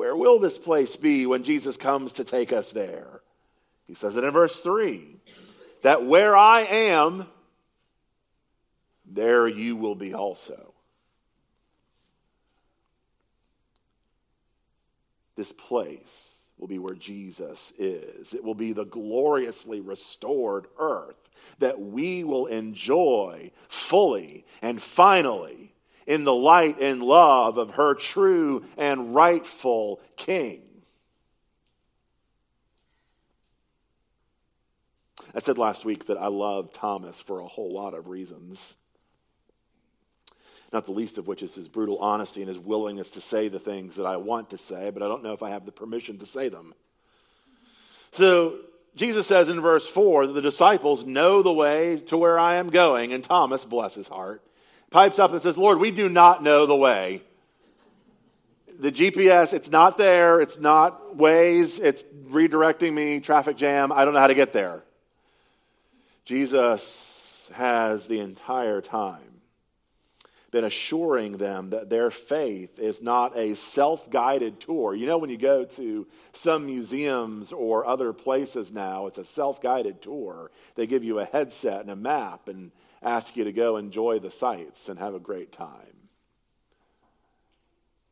Where 0.00 0.16
will 0.16 0.38
this 0.38 0.56
place 0.56 0.96
be 0.96 1.26
when 1.26 1.42
Jesus 1.42 1.76
comes 1.76 2.14
to 2.14 2.24
take 2.24 2.54
us 2.54 2.70
there? 2.70 3.20
He 3.86 3.92
says 3.92 4.16
it 4.16 4.24
in 4.24 4.30
verse 4.30 4.58
3 4.60 5.18
that 5.82 6.06
where 6.06 6.34
I 6.34 6.62
am, 6.62 7.26
there 9.04 9.46
you 9.46 9.76
will 9.76 9.94
be 9.94 10.14
also. 10.14 10.72
This 15.36 15.52
place 15.52 16.34
will 16.56 16.68
be 16.68 16.78
where 16.78 16.94
Jesus 16.94 17.70
is. 17.78 18.32
It 18.32 18.42
will 18.42 18.54
be 18.54 18.72
the 18.72 18.86
gloriously 18.86 19.82
restored 19.82 20.64
earth 20.78 21.28
that 21.58 21.78
we 21.78 22.24
will 22.24 22.46
enjoy 22.46 23.50
fully 23.68 24.46
and 24.62 24.80
finally 24.80 25.69
in 26.06 26.24
the 26.24 26.34
light 26.34 26.80
and 26.80 27.02
love 27.02 27.58
of 27.58 27.72
her 27.72 27.94
true 27.94 28.64
and 28.76 29.14
rightful 29.14 30.00
king. 30.16 30.62
I 35.34 35.38
said 35.38 35.58
last 35.58 35.84
week 35.84 36.06
that 36.06 36.18
I 36.18 36.26
love 36.26 36.72
Thomas 36.72 37.20
for 37.20 37.40
a 37.40 37.46
whole 37.46 37.72
lot 37.72 37.94
of 37.94 38.08
reasons. 38.08 38.74
Not 40.72 40.84
the 40.84 40.92
least 40.92 41.18
of 41.18 41.26
which 41.26 41.42
is 41.42 41.54
his 41.54 41.68
brutal 41.68 41.98
honesty 41.98 42.40
and 42.40 42.48
his 42.48 42.58
willingness 42.58 43.12
to 43.12 43.20
say 43.20 43.48
the 43.48 43.58
things 43.58 43.96
that 43.96 44.06
I 44.06 44.16
want 44.16 44.50
to 44.50 44.58
say, 44.58 44.90
but 44.90 45.02
I 45.02 45.08
don't 45.08 45.22
know 45.22 45.32
if 45.32 45.42
I 45.42 45.50
have 45.50 45.66
the 45.66 45.72
permission 45.72 46.18
to 46.18 46.26
say 46.26 46.48
them. 46.48 46.74
So, 48.12 48.56
Jesus 48.96 49.26
says 49.26 49.48
in 49.48 49.60
verse 49.60 49.86
4 49.86 50.28
that 50.28 50.32
the 50.32 50.42
disciples 50.42 51.04
know 51.04 51.42
the 51.42 51.52
way 51.52 51.98
to 52.08 52.16
where 52.16 52.38
I 52.38 52.56
am 52.56 52.70
going, 52.70 53.12
and 53.12 53.22
Thomas, 53.22 53.64
bless 53.64 53.94
his 53.94 54.08
heart, 54.08 54.42
pipes 54.90 55.18
up 55.18 55.32
and 55.32 55.42
says, 55.42 55.56
Lord, 55.56 55.78
we 55.78 55.90
do 55.90 56.08
not 56.08 56.42
know 56.42 56.66
the 56.66 56.76
way. 56.76 57.22
The 58.78 58.92
GPS, 58.92 59.52
it's 59.52 59.70
not 59.70 59.98
there. 59.98 60.40
It's 60.40 60.58
not 60.58 61.16
Waze. 61.16 61.78
It's 61.80 62.02
redirecting 62.28 62.92
me, 62.92 63.20
traffic 63.20 63.56
jam. 63.56 63.92
I 63.92 64.04
don't 64.04 64.14
know 64.14 64.20
how 64.20 64.26
to 64.26 64.34
get 64.34 64.52
there. 64.52 64.82
Jesus 66.24 67.50
has 67.54 68.06
the 68.06 68.20
entire 68.20 68.80
time 68.80 69.30
been 70.50 70.64
assuring 70.64 71.36
them 71.36 71.70
that 71.70 71.90
their 71.90 72.10
faith 72.10 72.78
is 72.78 73.00
not 73.00 73.36
a 73.36 73.54
self 73.54 74.10
guided 74.10 74.60
tour. 74.60 74.94
You 74.94 75.06
know, 75.06 75.18
when 75.18 75.30
you 75.30 75.36
go 75.36 75.64
to 75.64 76.06
some 76.32 76.66
museums 76.66 77.52
or 77.52 77.86
other 77.86 78.12
places 78.12 78.72
now, 78.72 79.06
it's 79.06 79.18
a 79.18 79.24
self 79.24 79.62
guided 79.62 80.02
tour. 80.02 80.50
They 80.74 80.86
give 80.86 81.04
you 81.04 81.20
a 81.20 81.24
headset 81.24 81.82
and 81.82 81.90
a 81.90 81.96
map 81.96 82.48
and 82.48 82.72
ask 83.02 83.36
you 83.36 83.44
to 83.44 83.52
go 83.52 83.76
enjoy 83.76 84.18
the 84.18 84.30
sights 84.30 84.88
and 84.88 84.98
have 84.98 85.14
a 85.14 85.20
great 85.20 85.52
time. 85.52 86.00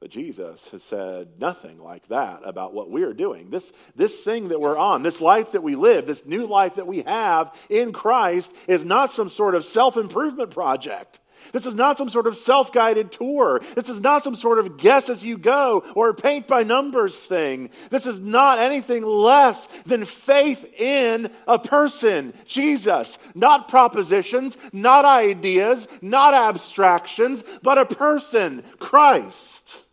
But 0.01 0.11
Jesus 0.11 0.69
has 0.71 0.85
said 0.85 1.41
nothing 1.41 1.83
like 1.83 2.07
that 2.09 2.43
about 2.45 2.73
what 2.73 2.91
we're 2.91 3.13
doing. 3.13 3.51
This, 3.51 3.73
this 3.97 4.23
thing 4.23 4.49
that 4.49 4.61
we're 4.61 4.77
on, 4.77 5.03
this 5.03 5.21
life 5.21 5.53
that 5.53 5.63
we 5.65 5.75
live, 5.75 6.07
this 6.07 6.25
new 6.25 6.47
life 6.47 6.77
that 6.77 6.87
we 6.87 7.03
have 7.03 7.53
in 7.69 7.93
Christ 7.93 8.55
is 8.69 8.85
not 8.85 9.11
some 9.11 9.29
sort 9.29 9.57
of 9.57 9.65
self 9.65 9.97
improvement 9.97 10.53
project. 10.53 11.19
This 11.53 11.67
is 11.67 11.75
not 11.75 11.99
some 11.99 12.11
sort 12.11 12.27
of 12.27 12.37
self 12.37 12.73
guided 12.73 13.13
tour. 13.13 13.61
This 13.75 13.89
is 13.89 14.01
not 14.01 14.25
some 14.25 14.37
sort 14.37 14.59
of 14.59 14.77
guess 14.77 15.09
as 15.09 15.25
you 15.25 15.39
go 15.39 15.85
or 15.95 16.15
paint 16.15 16.47
by 16.49 16.63
numbers 16.63 17.17
thing. 17.17 17.71
This 17.91 18.07
is 18.07 18.19
not 18.21 18.59
anything 18.59 19.05
less 19.05 19.67
than 19.87 20.05
faith 20.05 20.65
in 20.79 21.31
a 21.47 21.59
person, 21.59 22.35
Jesus. 22.45 23.19
Not 23.35 23.69
propositions, 23.69 24.57
not 24.73 25.05
ideas, 25.05 25.89
not 26.03 26.35
abstractions, 26.35 27.45
but 27.63 27.79
a 27.79 27.87
person, 27.87 28.63
Christ. 28.79 29.85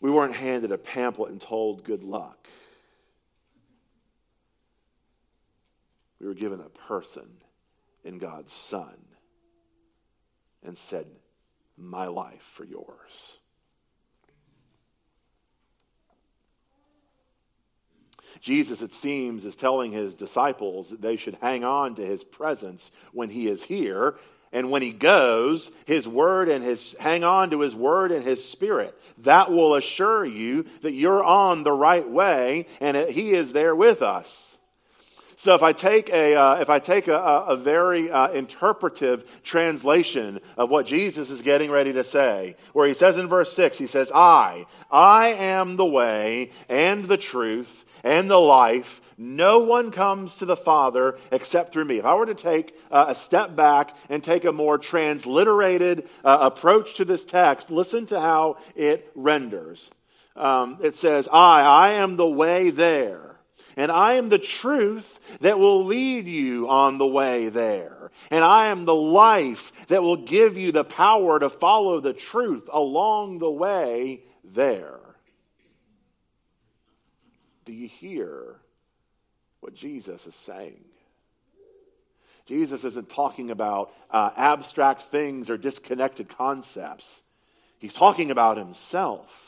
We 0.00 0.10
weren't 0.10 0.34
handed 0.34 0.72
a 0.72 0.78
pamphlet 0.78 1.32
and 1.32 1.40
told 1.40 1.84
good 1.84 2.04
luck. 2.04 2.48
We 6.20 6.26
were 6.26 6.34
given 6.34 6.60
a 6.60 6.68
person 6.68 7.28
in 8.04 8.18
God's 8.18 8.52
Son. 8.52 8.96
and 10.64 10.76
said, 10.76 11.06
My 11.76 12.06
life 12.06 12.42
for 12.42 12.64
yours. 12.64 13.38
Jesus, 18.40 18.82
it 18.82 18.92
seems, 18.92 19.44
is 19.44 19.56
telling 19.56 19.92
his 19.92 20.14
disciples 20.14 20.90
that 20.90 21.00
they 21.00 21.16
should 21.16 21.38
hang 21.40 21.64
on 21.64 21.94
to 21.96 22.04
his 22.04 22.24
presence 22.24 22.90
when 23.12 23.30
he 23.30 23.48
is 23.48 23.64
here. 23.64 24.16
And 24.52 24.70
when 24.70 24.80
he 24.82 24.92
goes, 24.92 25.70
his 25.86 26.08
word 26.08 26.48
and 26.48 26.64
his 26.64 26.96
hang 26.98 27.22
on 27.22 27.50
to 27.50 27.60
his 27.60 27.74
word 27.74 28.12
and 28.12 28.24
his 28.24 28.44
spirit. 28.44 28.98
That 29.18 29.50
will 29.50 29.74
assure 29.74 30.24
you 30.24 30.64
that 30.82 30.92
you're 30.92 31.22
on 31.22 31.64
the 31.64 31.72
right 31.72 32.08
way 32.08 32.66
and 32.80 32.96
he 33.10 33.32
is 33.32 33.52
there 33.52 33.76
with 33.76 34.00
us. 34.00 34.47
So 35.38 35.54
if 35.54 35.62
I 35.62 35.72
take 35.72 36.10
a, 36.10 36.34
uh, 36.34 36.56
if 36.56 36.68
I 36.68 36.80
take 36.80 37.06
a, 37.06 37.14
a 37.16 37.56
very 37.56 38.10
uh, 38.10 38.26
interpretive 38.30 39.40
translation 39.44 40.40
of 40.56 40.68
what 40.68 40.84
Jesus 40.84 41.30
is 41.30 41.42
getting 41.42 41.70
ready 41.70 41.92
to 41.92 42.02
say, 42.02 42.56
where 42.72 42.88
he 42.88 42.94
says 42.94 43.16
in 43.18 43.28
verse 43.28 43.52
6, 43.52 43.78
he 43.78 43.86
says, 43.86 44.10
I, 44.12 44.66
I 44.90 45.28
am 45.28 45.76
the 45.76 45.86
way 45.86 46.50
and 46.68 47.04
the 47.04 47.16
truth 47.16 47.84
and 48.02 48.28
the 48.28 48.40
life. 48.40 49.00
No 49.16 49.60
one 49.60 49.92
comes 49.92 50.34
to 50.36 50.44
the 50.44 50.56
Father 50.56 51.16
except 51.30 51.72
through 51.72 51.84
me. 51.84 51.98
If 51.98 52.04
I 52.04 52.16
were 52.16 52.26
to 52.26 52.34
take 52.34 52.76
uh, 52.90 53.04
a 53.06 53.14
step 53.14 53.54
back 53.54 53.94
and 54.08 54.24
take 54.24 54.44
a 54.44 54.50
more 54.50 54.76
transliterated 54.76 56.08
uh, 56.24 56.38
approach 56.40 56.94
to 56.94 57.04
this 57.04 57.24
text, 57.24 57.70
listen 57.70 58.06
to 58.06 58.20
how 58.20 58.58
it 58.74 59.08
renders. 59.14 59.88
Um, 60.34 60.78
it 60.82 60.96
says, 60.96 61.28
I, 61.30 61.60
I 61.60 61.88
am 61.90 62.16
the 62.16 62.26
way 62.26 62.70
there 62.70 63.28
and 63.76 63.92
I 63.92 64.14
am 64.14 64.28
the 64.28 64.38
truth 64.38 65.20
that 65.40 65.58
will 65.58 65.84
lead 65.84 66.26
you 66.26 66.68
on 66.68 66.98
the 66.98 67.06
way 67.06 67.48
there. 67.48 68.10
And 68.30 68.44
I 68.44 68.66
am 68.66 68.84
the 68.84 68.94
life 68.94 69.72
that 69.88 70.02
will 70.02 70.16
give 70.16 70.58
you 70.58 70.72
the 70.72 70.84
power 70.84 71.38
to 71.38 71.48
follow 71.48 72.00
the 72.00 72.12
truth 72.12 72.68
along 72.72 73.38
the 73.38 73.50
way 73.50 74.22
there. 74.44 74.98
Do 77.64 77.72
you 77.72 77.86
hear 77.86 78.56
what 79.60 79.74
Jesus 79.74 80.26
is 80.26 80.34
saying? 80.34 80.84
Jesus 82.46 82.82
isn't 82.82 83.10
talking 83.10 83.50
about 83.50 83.92
uh, 84.10 84.30
abstract 84.36 85.02
things 85.02 85.50
or 85.50 85.58
disconnected 85.58 86.30
concepts. 86.30 87.22
He's 87.78 87.92
talking 87.92 88.30
about 88.30 88.56
himself 88.56 89.47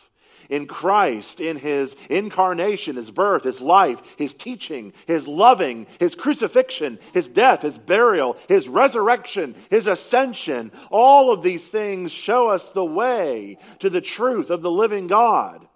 in 0.50 0.66
Christ, 0.66 1.40
in 1.40 1.56
his 1.56 1.96
incarnation, 2.10 2.96
his 2.96 3.10
birth, 3.10 3.44
his 3.44 3.62
life, 3.62 4.02
his 4.18 4.34
teaching, 4.34 4.92
his 5.06 5.26
loving, 5.26 5.86
his 5.98 6.14
crucifixion, 6.14 6.98
his 7.14 7.28
death, 7.28 7.62
his 7.62 7.78
burial, 7.78 8.36
his 8.48 8.68
resurrection, 8.68 9.54
his 9.70 9.86
ascension. 9.86 10.72
All 10.90 11.32
of 11.32 11.42
these 11.42 11.68
things 11.68 12.12
show 12.12 12.48
us 12.48 12.70
the 12.70 12.84
way 12.84 13.56
to 13.78 13.88
the 13.88 14.02
truth 14.02 14.50
of 14.50 14.60
the 14.60 14.70
living 14.70 15.06
God. 15.06 15.66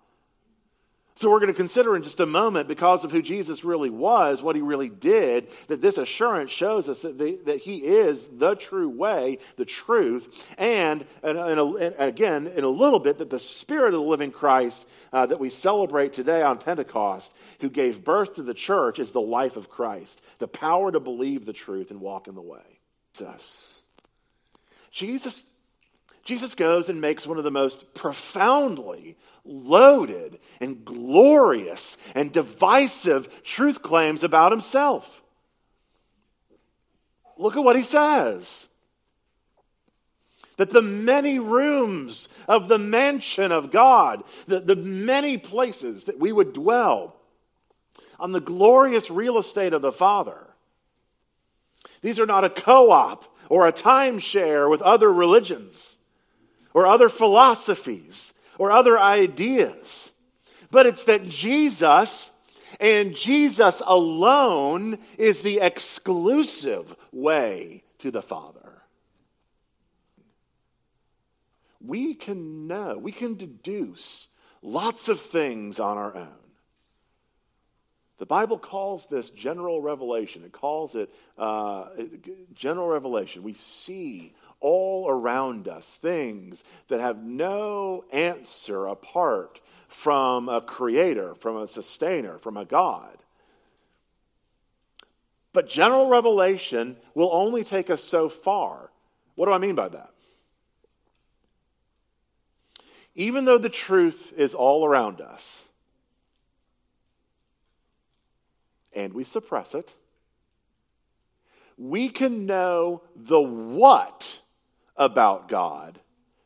So, 1.25 1.31
we're 1.31 1.41
going 1.41 1.55
to 1.55 1.57
consider 1.57 1.97
in 1.97 2.03
just 2.03 2.21
a 2.21 2.27
moment, 2.27 2.69
because 2.69 3.03
of 3.03 3.11
who 3.11 3.23
Jesus 3.23 3.65
really 3.65 3.89
was, 3.89 4.43
what 4.43 4.57
he 4.57 4.61
really 4.61 4.91
did, 4.91 5.49
that 5.69 5.81
this 5.81 5.97
assurance 5.97 6.51
shows 6.51 6.87
us 6.87 7.01
that, 7.01 7.17
the, 7.17 7.39
that 7.47 7.61
he 7.61 7.79
is 7.79 8.29
the 8.29 8.55
true 8.55 8.91
way, 8.91 9.39
the 9.57 9.65
truth, 9.65 10.29
and, 10.59 11.07
and, 11.23 11.39
and, 11.39 11.95
again, 11.97 12.47
in 12.49 12.63
a 12.63 12.69
little 12.69 12.99
bit, 12.99 13.17
that 13.17 13.31
the 13.31 13.41
Spirit 13.41 13.95
of 13.95 14.01
the 14.01 14.07
living 14.07 14.33
Christ 14.33 14.87
uh, 15.15 15.25
that 15.25 15.41
we 15.41 15.49
celebrate 15.49 16.13
today 16.13 16.43
on 16.43 16.59
Pentecost, 16.59 17.33
who 17.61 17.71
gave 17.71 18.05
birth 18.05 18.35
to 18.35 18.43
the 18.43 18.53
church, 18.53 18.99
is 18.99 19.13
the 19.13 19.23
life 19.23 19.57
of 19.57 19.71
Christ, 19.71 20.21
the 20.41 20.47
power 20.47 20.93
to 20.93 21.01
believe 21.01 21.47
the 21.47 21.55
truth 21.55 21.91
and 21.91 22.03
walk 22.03 22.29
in 22.29 22.35
the 22.35 22.43
way. 22.43 22.81
Jesus. 23.15 23.81
Jesus 24.91 25.43
Jesus 26.25 26.55
goes 26.55 26.89
and 26.89 27.01
makes 27.01 27.27
one 27.27 27.37
of 27.37 27.45
the 27.45 27.51
most 27.51 27.93
profoundly 27.95 29.17
loaded 29.45 30.39
and 30.59 30.85
glorious 30.85 31.99
and 32.15 32.33
divisive 32.33 33.43
truth 33.43 33.83
claims 33.83 34.25
about 34.25 34.51
himself. 34.51 35.23
Look 37.37 37.57
at 37.57 37.65
what 37.65 37.77
he 37.77 37.83
says 37.83 38.69
that 40.57 40.71
the 40.71 40.83
many 40.83 41.39
rooms 41.39 42.29
of 42.47 42.69
the 42.69 42.79
mansion 42.79 43.51
of 43.51 43.73
God, 43.73 44.23
the, 44.47 44.61
the 44.61 44.77
many 44.77 45.37
places 45.37 46.05
that 46.05 46.21
we 46.21 46.31
would 46.31 46.53
dwell 46.53 47.17
on 48.21 48.31
the 48.31 48.41
glorious 48.41 49.11
real 49.11 49.37
estate 49.37 49.73
of 49.73 49.83
the 49.83 49.93
Father, 49.93 50.47
these 52.03 52.21
are 52.21 52.27
not 52.27 52.45
a 52.45 52.51
co 52.51 52.91
op 52.93 53.37
or 53.49 53.67
a 53.67 53.73
timeshare 53.73 54.71
with 54.71 54.81
other 54.81 55.13
religions 55.13 55.94
or 56.75 56.87
other 56.87 57.09
philosophies 57.09 58.35
or 58.59 58.71
other 58.71 58.99
ideas, 58.99 60.11
but 60.71 60.87
it's 60.87 61.05
that 61.05 61.29
Jesus 61.29 62.31
and 62.81 63.15
Jesus 63.15 63.81
alone 63.87 64.99
is 65.17 65.41
the 65.41 65.61
exclusive 65.61 66.95
way 67.13 67.85
to 68.01 68.11
the 68.11 68.23
Father. 68.23 68.83
We 71.81 72.15
can 72.15 72.67
know, 72.67 72.99
we 72.99 73.13
can 73.13 73.37
deduce 73.37 74.29
lots 74.63 75.09
of 75.09 75.21
things 75.21 75.79
on 75.79 75.97
our 75.97 76.17
own. 76.17 76.45
The 78.19 78.27
Bible 78.27 78.59
calls 78.59 79.07
this 79.07 79.29
general 79.31 79.81
revelation. 79.81 80.45
It 80.45 80.53
calls 80.53 80.95
it 80.95 81.13
uh, 81.37 81.87
general 82.55 82.89
revelation. 82.89 83.43
We 83.43 83.55
see 83.55 84.35
all 84.65 85.11
around 85.11 85.69
us, 85.69 85.85
things 85.85 86.65
that 86.89 86.99
have 86.99 87.23
no 87.23 88.03
answer 88.11 88.87
apart 88.87 89.61
from 89.89 90.49
a 90.49 90.63
creator, 90.63 91.35
from 91.35 91.59
a 91.59 91.69
sustainer, 91.69 92.39
from 92.39 92.57
a 92.57 92.65
God. 92.65 93.19
But 95.53 95.69
general 95.69 96.09
revelation 96.09 96.97
will 97.15 97.29
only 97.31 97.63
take 97.63 97.91
us 97.91 98.03
so 98.03 98.31
far. 98.31 98.91
What 99.35 99.47
do 99.47 99.53
I 99.53 99.59
mean 99.59 99.75
by 99.75 99.89
that? 99.89 100.15
Even 103.15 103.45
though 103.45 103.59
the 103.59 103.69
truth 103.69 104.33
is 104.35 104.55
all 104.55 104.87
around 104.87 105.21
us, 105.21 105.67
and 108.95 109.13
we 109.13 109.25
suppress 109.25 109.75
it, 109.75 109.95
we 111.77 112.09
can 112.09 112.47
know 112.47 113.03
the 113.15 113.41
what 113.41 114.41
about 114.97 115.49
God, 115.49 115.99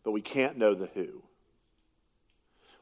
but 0.05 0.13
we 0.13 0.21
can't 0.21 0.57
know 0.57 0.75
the 0.75 0.89
who. 0.95 1.23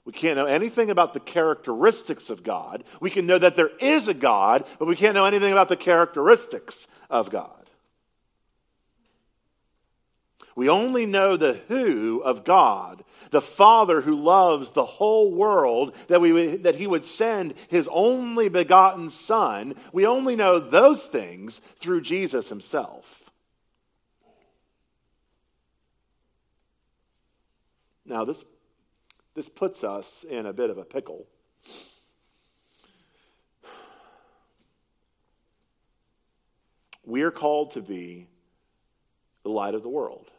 We 0.05 0.12
can't 0.12 0.37
know 0.37 0.46
anything 0.46 0.90
about 0.90 1.14
the 1.14 1.20
characteristics 1.20 2.31
of 2.31 2.44
God. 2.44 2.85
We 3.00 3.11
can 3.11 3.26
know 3.26 3.38
that 3.38 3.57
there 3.57 3.72
is 3.81 4.07
a 4.07 4.14
God, 4.14 4.64
but 4.79 4.87
we 4.87 4.94
can't 4.94 5.14
know 5.14 5.24
anything 5.24 5.50
about 5.50 5.68
the 5.68 5.76
characteristics 5.76 6.87
of 7.11 7.29
God. 7.31 7.50
We 10.55 10.70
only 10.70 11.05
know 11.05 11.37
the 11.37 11.61
who 11.68 12.22
of 12.24 12.44
God, 12.44 13.05
the 13.31 13.42
Father 13.42 14.00
who 14.00 14.14
loves 14.14 14.70
the 14.70 14.87
whole 14.87 15.31
world, 15.35 15.94
that, 16.09 16.20
we, 16.20 16.57
that 16.57 16.76
He 16.76 16.87
would 16.87 17.05
send 17.05 17.55
His 17.68 17.88
only 17.92 18.48
begotten 18.48 19.11
Son. 19.11 19.74
We 19.92 20.07
only 20.07 20.35
know 20.35 20.59
those 20.59 21.05
things 21.05 21.61
through 21.76 22.00
Jesus 22.00 22.48
Himself. 22.48 23.25
Now, 28.06 28.24
this, 28.24 28.44
this 29.34 29.48
puts 29.48 29.82
us 29.82 30.24
in 30.28 30.46
a 30.46 30.52
bit 30.52 30.70
of 30.70 30.78
a 30.78 30.84
pickle. 30.84 31.26
We 37.04 37.22
are 37.22 37.30
called 37.30 37.72
to 37.72 37.82
be 37.82 38.28
the 39.42 39.50
light 39.50 39.74
of 39.74 39.82
the 39.82 39.88
world. 39.88 40.30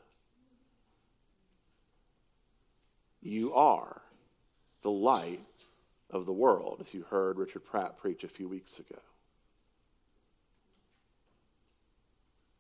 You 3.21 3.53
are 3.53 4.01
the 4.82 4.91
light 4.91 5.41
of 6.10 6.25
the 6.25 6.34
world, 6.34 6.82
as 6.86 6.93
you 6.93 7.03
heard 7.10 7.38
Richard 7.38 7.65
Pratt 7.65 7.97
preach 7.97 8.23
a 8.23 8.30
few 8.30 8.47
weeks 8.47 8.80
ago. 8.80 8.99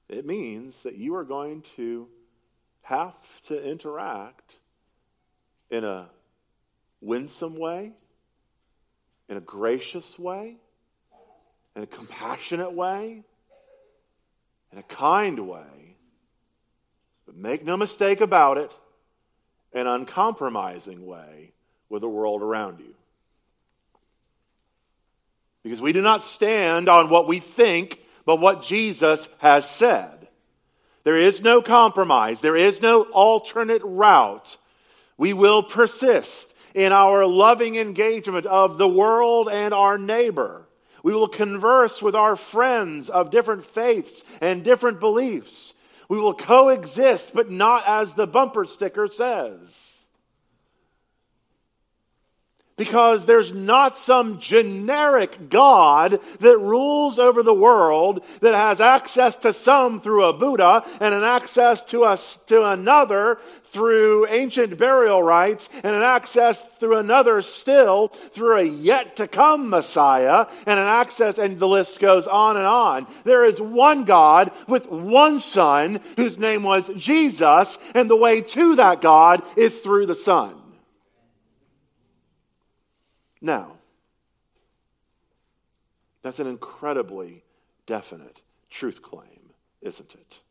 It 0.09 0.25
means 0.25 0.83
that 0.83 0.95
you 0.95 1.15
are 1.15 1.23
going 1.23 1.63
to 1.75 2.07
have 2.83 3.15
to 3.47 3.61
interact 3.61 4.57
in 5.69 5.83
a 5.83 6.09
winsome 7.01 7.57
way, 7.57 7.91
in 9.29 9.37
a 9.37 9.41
gracious 9.41 10.17
way, 10.17 10.57
in 11.75 11.83
a 11.83 11.87
compassionate 11.87 12.73
way, 12.73 13.23
in 14.71 14.77
a 14.77 14.83
kind 14.83 15.47
way. 15.47 15.95
But 17.25 17.35
make 17.35 17.65
no 17.65 17.77
mistake 17.77 18.21
about 18.21 18.57
it, 18.57 18.71
an 19.73 19.87
uncompromising 19.87 21.05
way 21.05 21.51
with 21.89 22.01
the 22.01 22.09
world 22.09 22.41
around 22.41 22.79
you. 22.79 22.95
Because 25.63 25.81
we 25.81 25.93
do 25.93 26.01
not 26.01 26.23
stand 26.23 26.87
on 26.87 27.09
what 27.09 27.27
we 27.27 27.39
think, 27.39 27.99
but 28.25 28.39
what 28.39 28.63
Jesus 28.63 29.27
has 29.39 29.69
said. 29.69 30.27
There 31.03 31.17
is 31.17 31.41
no 31.41 31.61
compromise. 31.61 32.41
There 32.41 32.55
is 32.55 32.81
no 32.81 33.03
alternate 33.03 33.81
route. 33.83 34.57
We 35.17 35.33
will 35.33 35.63
persist 35.63 36.53
in 36.73 36.93
our 36.93 37.25
loving 37.25 37.75
engagement 37.75 38.45
of 38.45 38.77
the 38.77 38.87
world 38.87 39.49
and 39.49 39.73
our 39.73 39.97
neighbor. 39.97 40.67
We 41.03 41.13
will 41.13 41.27
converse 41.27 42.01
with 42.01 42.15
our 42.15 42.35
friends 42.35 43.09
of 43.09 43.31
different 43.31 43.63
faiths 43.63 44.23
and 44.41 44.63
different 44.63 44.99
beliefs. 44.99 45.73
We 46.09 46.19
will 46.19 46.33
coexist, 46.33 47.33
but 47.33 47.51
not 47.51 47.87
as 47.87 48.13
the 48.13 48.27
bumper 48.27 48.65
sticker 48.65 49.07
says 49.07 49.86
because 52.77 53.25
there's 53.25 53.51
not 53.51 53.97
some 53.97 54.39
generic 54.39 55.49
God 55.49 56.19
that 56.39 56.57
rules 56.59 57.19
over 57.19 57.43
the 57.43 57.53
world 57.53 58.23
that 58.41 58.53
has 58.53 58.79
access 58.79 59.35
to 59.37 59.51
some 59.51 59.99
through 59.99 60.25
a 60.25 60.33
Buddha 60.33 60.85
and 61.01 61.13
an 61.13 61.23
access 61.23 61.81
to 61.85 62.03
us 62.03 62.37
to 62.45 62.63
another 62.63 63.39
through 63.65 64.27
ancient 64.27 64.77
burial 64.77 65.21
rites 65.21 65.69
and 65.83 65.95
an 65.95 66.03
access 66.03 66.63
through 66.79 66.97
another 66.97 67.41
still 67.41 68.07
through 68.07 68.57
a 68.57 68.63
yet 68.63 69.15
to 69.17 69.27
come 69.27 69.69
Messiah 69.69 70.45
and 70.65 70.79
an 70.79 70.87
access 70.87 71.37
and 71.37 71.59
the 71.59 71.67
list 71.67 71.99
goes 71.99 72.27
on 72.27 72.57
and 72.57 72.65
on. 72.65 73.07
There 73.23 73.43
is 73.43 73.59
one 73.59 74.05
God 74.05 74.51
with 74.67 74.87
one 74.87 75.39
son 75.39 75.99
whose 76.15 76.37
name 76.37 76.63
was 76.63 76.89
Jesus 76.95 77.77
and 77.95 78.09
the 78.09 78.15
way 78.15 78.41
to 78.41 78.75
that 78.75 79.01
God 79.01 79.41
is 79.55 79.79
through 79.79 80.05
the 80.05 80.15
Son. 80.15 80.53
Now, 83.41 83.73
that's 86.21 86.39
an 86.39 86.47
incredibly 86.47 87.43
definite 87.85 88.41
truth 88.69 89.01
claim, 89.01 89.51
isn't 89.81 90.13
it? 90.13 90.41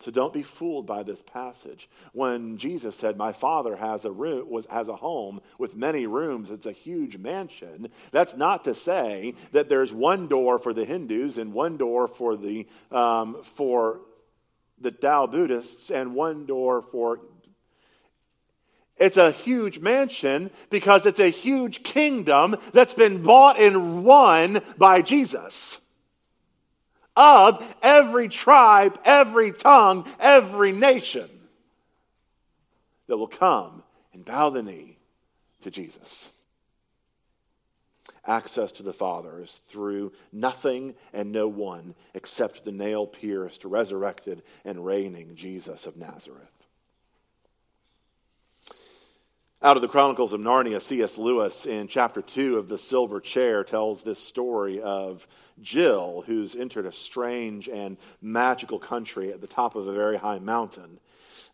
So 0.00 0.12
don't 0.12 0.32
be 0.32 0.44
fooled 0.44 0.86
by 0.86 1.02
this 1.02 1.22
passage. 1.22 1.88
When 2.12 2.58
Jesus 2.58 2.94
said, 2.94 3.16
"My 3.16 3.32
Father 3.32 3.74
has 3.74 4.04
a 4.04 4.12
room, 4.12 4.48
was, 4.48 4.66
has 4.66 4.86
a 4.86 4.94
home 4.94 5.40
with 5.58 5.74
many 5.74 6.06
rooms. 6.06 6.50
It's 6.50 6.66
a 6.66 6.72
huge 6.72 7.16
mansion." 7.16 7.88
That's 8.12 8.36
not 8.36 8.64
to 8.66 8.74
say 8.74 9.34
that 9.50 9.68
there's 9.68 9.92
one 9.92 10.28
door 10.28 10.60
for 10.60 10.72
the 10.72 10.84
Hindus 10.84 11.38
and 11.38 11.52
one 11.52 11.76
door 11.76 12.06
for 12.06 12.36
the 12.36 12.68
um, 12.92 13.42
for 13.42 14.02
the 14.78 14.92
Tao 14.92 15.26
Buddhists 15.26 15.90
and 15.90 16.14
one 16.14 16.46
door 16.46 16.82
for 16.82 17.18
it's 18.98 19.16
a 19.16 19.30
huge 19.30 19.78
mansion 19.78 20.50
because 20.70 21.04
it's 21.04 21.20
a 21.20 21.28
huge 21.28 21.82
kingdom 21.82 22.56
that's 22.72 22.94
been 22.94 23.22
bought 23.22 23.60
and 23.60 24.04
won 24.04 24.62
by 24.78 25.02
Jesus. 25.02 25.80
Of 27.14 27.62
every 27.82 28.28
tribe, 28.28 28.98
every 29.04 29.52
tongue, 29.52 30.06
every 30.18 30.72
nation 30.72 31.28
that 33.06 33.16
will 33.16 33.28
come 33.28 33.82
and 34.12 34.24
bow 34.24 34.50
the 34.50 34.62
knee 34.62 34.98
to 35.62 35.70
Jesus. 35.70 36.32
Access 38.26 38.72
to 38.72 38.82
the 38.82 38.92
Father 38.92 39.40
is 39.42 39.52
through 39.68 40.12
nothing 40.32 40.94
and 41.12 41.30
no 41.30 41.46
one 41.48 41.94
except 42.12 42.64
the 42.64 42.72
nail 42.72 43.06
pierced, 43.06 43.64
resurrected, 43.64 44.42
and 44.64 44.84
reigning 44.84 45.36
Jesus 45.36 45.86
of 45.86 45.96
Nazareth. 45.96 46.55
Out 49.62 49.78
of 49.78 49.80
the 49.80 49.88
Chronicles 49.88 50.34
of 50.34 50.40
Narnia, 50.42 50.82
C.S. 50.82 51.16
Lewis, 51.16 51.64
in 51.64 51.88
chapter 51.88 52.20
2 52.20 52.58
of 52.58 52.68
The 52.68 52.76
Silver 52.76 53.20
Chair, 53.20 53.64
tells 53.64 54.02
this 54.02 54.18
story 54.18 54.82
of 54.82 55.26
Jill, 55.62 56.24
who's 56.26 56.54
entered 56.54 56.84
a 56.84 56.92
strange 56.92 57.66
and 57.66 57.96
magical 58.20 58.78
country 58.78 59.32
at 59.32 59.40
the 59.40 59.46
top 59.46 59.74
of 59.74 59.86
a 59.86 59.94
very 59.94 60.18
high 60.18 60.40
mountain. 60.40 61.00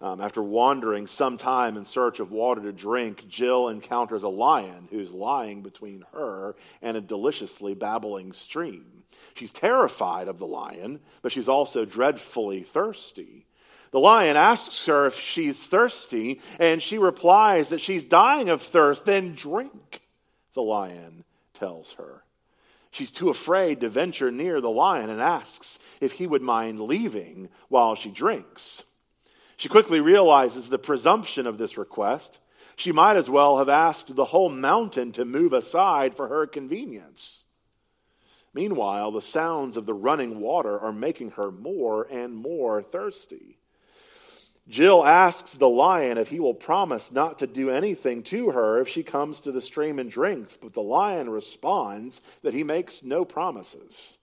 Um, 0.01 0.21
after 0.21 0.43
wandering 0.43 1.07
some 1.07 1.37
time 1.37 1.77
in 1.77 1.85
search 1.85 2.19
of 2.19 2.33
water 2.33 2.61
to 2.63 2.73
drink, 2.73 3.29
Jill 3.29 3.69
encounters 3.69 4.25
a 4.25 4.29
lion 4.29 4.89
who's 4.91 5.13
lying 5.13 5.63
between 5.63 6.05
her 6.13 6.57
and 6.83 6.97
a 6.97 7.01
deliciously 7.01 7.75
babbling 7.75 8.33
stream. 8.33 9.05
She's 9.35 9.53
terrified 9.53 10.27
of 10.27 10.41
the 10.41 10.47
lion, 10.47 10.99
but 11.23 11.31
she's 11.31 11.49
also 11.49 11.85
dreadfully 11.85 12.65
thirsty. 12.65 13.47
The 13.93 14.01
lion 14.01 14.37
asks 14.37 14.87
her 14.87 15.07
if 15.07 15.21
she's 15.21 15.65
thirsty, 15.65 16.41
and 16.59 16.83
she 16.83 16.99
replies 16.99 17.69
that 17.69 17.81
she's 17.81 18.05
dying 18.05 18.49
of 18.49 18.63
thirst. 18.63 19.05
Then 19.05 19.35
drink, 19.35 20.01
the 20.55 20.63
lion 20.63 21.25
tells 21.55 21.93
her. 21.93 22.25
She's 22.91 23.11
too 23.11 23.29
afraid 23.29 23.81
to 23.81 23.89
venture 23.89 24.31
near 24.31 24.61
the 24.61 24.71
lion 24.71 25.11
and 25.11 25.21
asks 25.21 25.79
if 26.01 26.13
he 26.13 26.27
would 26.27 26.43
mind 26.43 26.81
leaving 26.81 27.49
while 27.69 27.95
she 27.95 28.11
drinks. 28.11 28.85
She 29.57 29.69
quickly 29.69 30.01
realizes 30.01 30.69
the 30.69 30.79
presumption 30.79 31.47
of 31.47 31.59
this 31.59 31.79
request. 31.79 32.39
She 32.77 32.93
might 32.93 33.17
as 33.17 33.31
well 33.31 33.59
have 33.59 33.69
asked 33.69 34.17
the 34.17 34.27
whole 34.27 34.49
mountain 34.49 35.13
to 35.13 35.25
move 35.25 35.53
aside 35.53 36.15
for 36.15 36.29
her 36.29 36.47
convenience. 36.47 37.45
Meanwhile, 38.55 39.13
the 39.13 39.23
sounds 39.23 39.77
of 39.77 39.87
the 39.87 39.95
running 39.95 40.41
water 40.41 40.79
are 40.79 40.93
making 40.93 41.33
her 41.33 41.51
more 41.51 42.07
and 42.11 42.35
more 42.35 42.83
thirsty. 42.83 43.59
Jill 44.73 45.05
asks 45.05 45.53
the 45.53 45.69
lion 45.69 46.17
if 46.17 46.29
he 46.29 46.41
will 46.41 46.55
promise 46.55 47.13
not 47.13 47.41
to 47.41 47.47
do 47.47 47.69
anything 47.69 48.23
to 48.23 48.53
her 48.53 48.81
if 48.81 48.89
she 48.89 49.03
comes 49.03 49.43
to 49.43 49.53
the 49.53 49.61
stream 49.61 49.99
and 49.99 50.11
drinks, 50.11 50.57
but 50.57 50.73
the 50.73 50.81
lion 50.81 51.29
responds 51.29 52.23
that 52.41 52.55
he 52.55 52.65
makes 52.65 53.03
no 53.03 53.23
promises. 53.27 54.17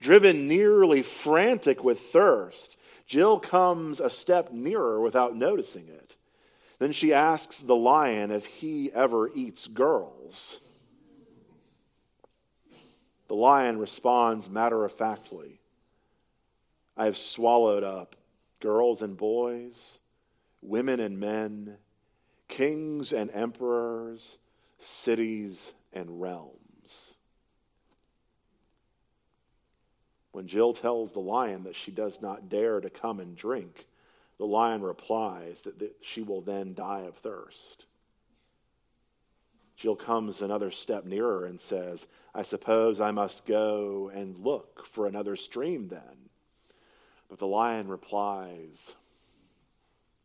Driven 0.00 0.48
nearly 0.48 1.00
frantic 1.00 1.82
with 1.82 1.98
thirst, 1.98 2.76
Jill 3.06 3.40
comes 3.40 4.00
a 4.00 4.10
step 4.10 4.52
nearer 4.52 5.00
without 5.00 5.34
noticing 5.34 5.88
it. 5.88 6.16
Then 6.78 6.92
she 6.92 7.14
asks 7.14 7.58
the 7.58 7.74
lion 7.74 8.30
if 8.30 8.44
he 8.44 8.92
ever 8.92 9.30
eats 9.34 9.66
girls. 9.66 10.60
The 13.28 13.34
lion 13.34 13.78
responds 13.78 14.50
matter 14.50 14.84
of 14.84 14.92
factly 14.92 15.58
I 16.98 17.06
have 17.06 17.16
swallowed 17.16 17.82
up 17.82 18.16
girls 18.60 19.02
and 19.02 19.16
boys, 19.16 19.98
women 20.62 21.00
and 21.00 21.18
men, 21.18 21.78
kings 22.48 23.12
and 23.12 23.30
emperors, 23.32 24.38
cities 24.78 25.72
and 25.92 26.20
realms. 26.20 27.14
When 30.32 30.46
Jill 30.46 30.72
tells 30.72 31.12
the 31.12 31.20
lion 31.20 31.64
that 31.64 31.74
she 31.74 31.90
does 31.90 32.22
not 32.22 32.48
dare 32.48 32.80
to 32.80 32.90
come 32.90 33.18
and 33.18 33.36
drink, 33.36 33.86
the 34.38 34.46
lion 34.46 34.82
replies 34.82 35.62
that, 35.62 35.96
she 36.00 36.22
will 36.22 36.40
then 36.40 36.72
die 36.74 37.02
of 37.02 37.16
thirst. 37.16 37.86
Jill 39.76 39.96
comes 39.96 40.42
another 40.42 40.70
step 40.70 41.04
nearer 41.04 41.46
and 41.46 41.60
says, 41.60 42.06
I 42.34 42.42
suppose 42.42 43.00
I 43.00 43.10
must 43.10 43.44
go 43.44 44.10
and 44.14 44.38
look 44.38 44.86
for 44.86 45.06
another 45.06 45.36
stream 45.36 45.88
then. 45.88 46.29
But 47.30 47.38
the 47.38 47.46
lion 47.46 47.86
replies, 47.86 48.96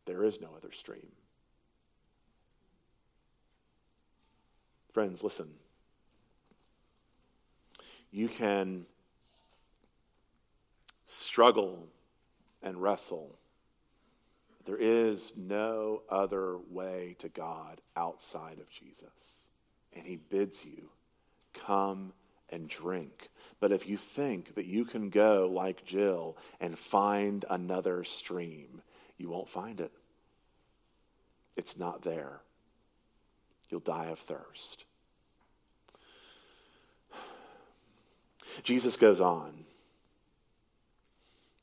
There 0.06 0.24
is 0.24 0.42
no 0.42 0.50
other 0.58 0.72
stream. 0.72 1.08
Friends, 4.92 5.24
listen. 5.24 5.52
You 8.12 8.28
can 8.28 8.86
struggle 11.06 11.88
and 12.64 12.82
wrestle. 12.82 13.38
There 14.66 14.78
is 14.78 15.34
no 15.38 16.02
other 16.10 16.58
way 16.72 17.16
to 17.20 17.30
God 17.30 17.82
outside 17.96 18.58
of 18.60 18.70
Jesus. 18.70 19.10
And 19.94 20.08
he 20.08 20.16
bids 20.16 20.66
you, 20.66 20.90
come 21.54 22.14
and 22.50 22.68
drink. 22.68 23.30
But 23.60 23.72
if 23.72 23.88
you 23.88 23.98
think 23.98 24.56
that 24.56 24.66
you 24.66 24.86
can 24.86 25.10
go 25.10 25.50
like 25.52 25.86
Jill 25.86 26.38
and 26.60 26.78
find 26.78 27.46
another 27.50 28.04
stream, 28.04 28.82
you 29.18 29.30
won't 29.30 29.50
find 29.50 29.80
it. 29.80 29.92
It's 31.56 31.78
not 31.78 32.02
there. 32.02 32.42
You'll 33.70 33.80
die 33.80 34.08
of 34.08 34.20
thirst. 34.20 34.86
Jesus 38.64 38.98
goes 38.98 39.22
on 39.22 39.66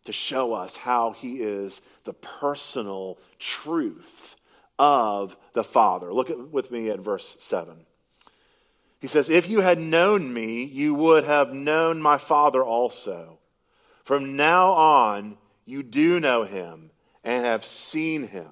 to 0.05 0.13
show 0.13 0.53
us 0.53 0.77
how 0.77 1.13
he 1.13 1.37
is 1.37 1.81
the 2.05 2.15
personal 2.15 3.19
truth 3.39 4.37
of 4.79 5.37
the 5.53 5.63
Father. 5.63 6.13
Look 6.13 6.31
at, 6.31 6.51
with 6.51 6.71
me 6.71 6.91
at 6.91 6.99
verse 6.99 7.37
7. 7.41 7.87
He 9.03 9.09
says, 9.09 9.29
If 9.29 9.51
you 9.51 9.61
had 9.61 9.81
known 9.81 10.33
me, 10.33 10.63
you 10.63 10.95
would 10.95 11.25
have 11.25 11.53
known 11.53 12.01
my 12.01 12.19
Father 12.19 12.65
also. 12.65 13.41
From 14.05 14.37
now 14.37 14.71
on, 14.71 15.37
you 15.67 15.83
do 15.83 16.21
know 16.21 16.45
him 16.45 16.93
and 17.25 17.45
have 17.45 17.65
seen 17.65 18.29
him. 18.29 18.49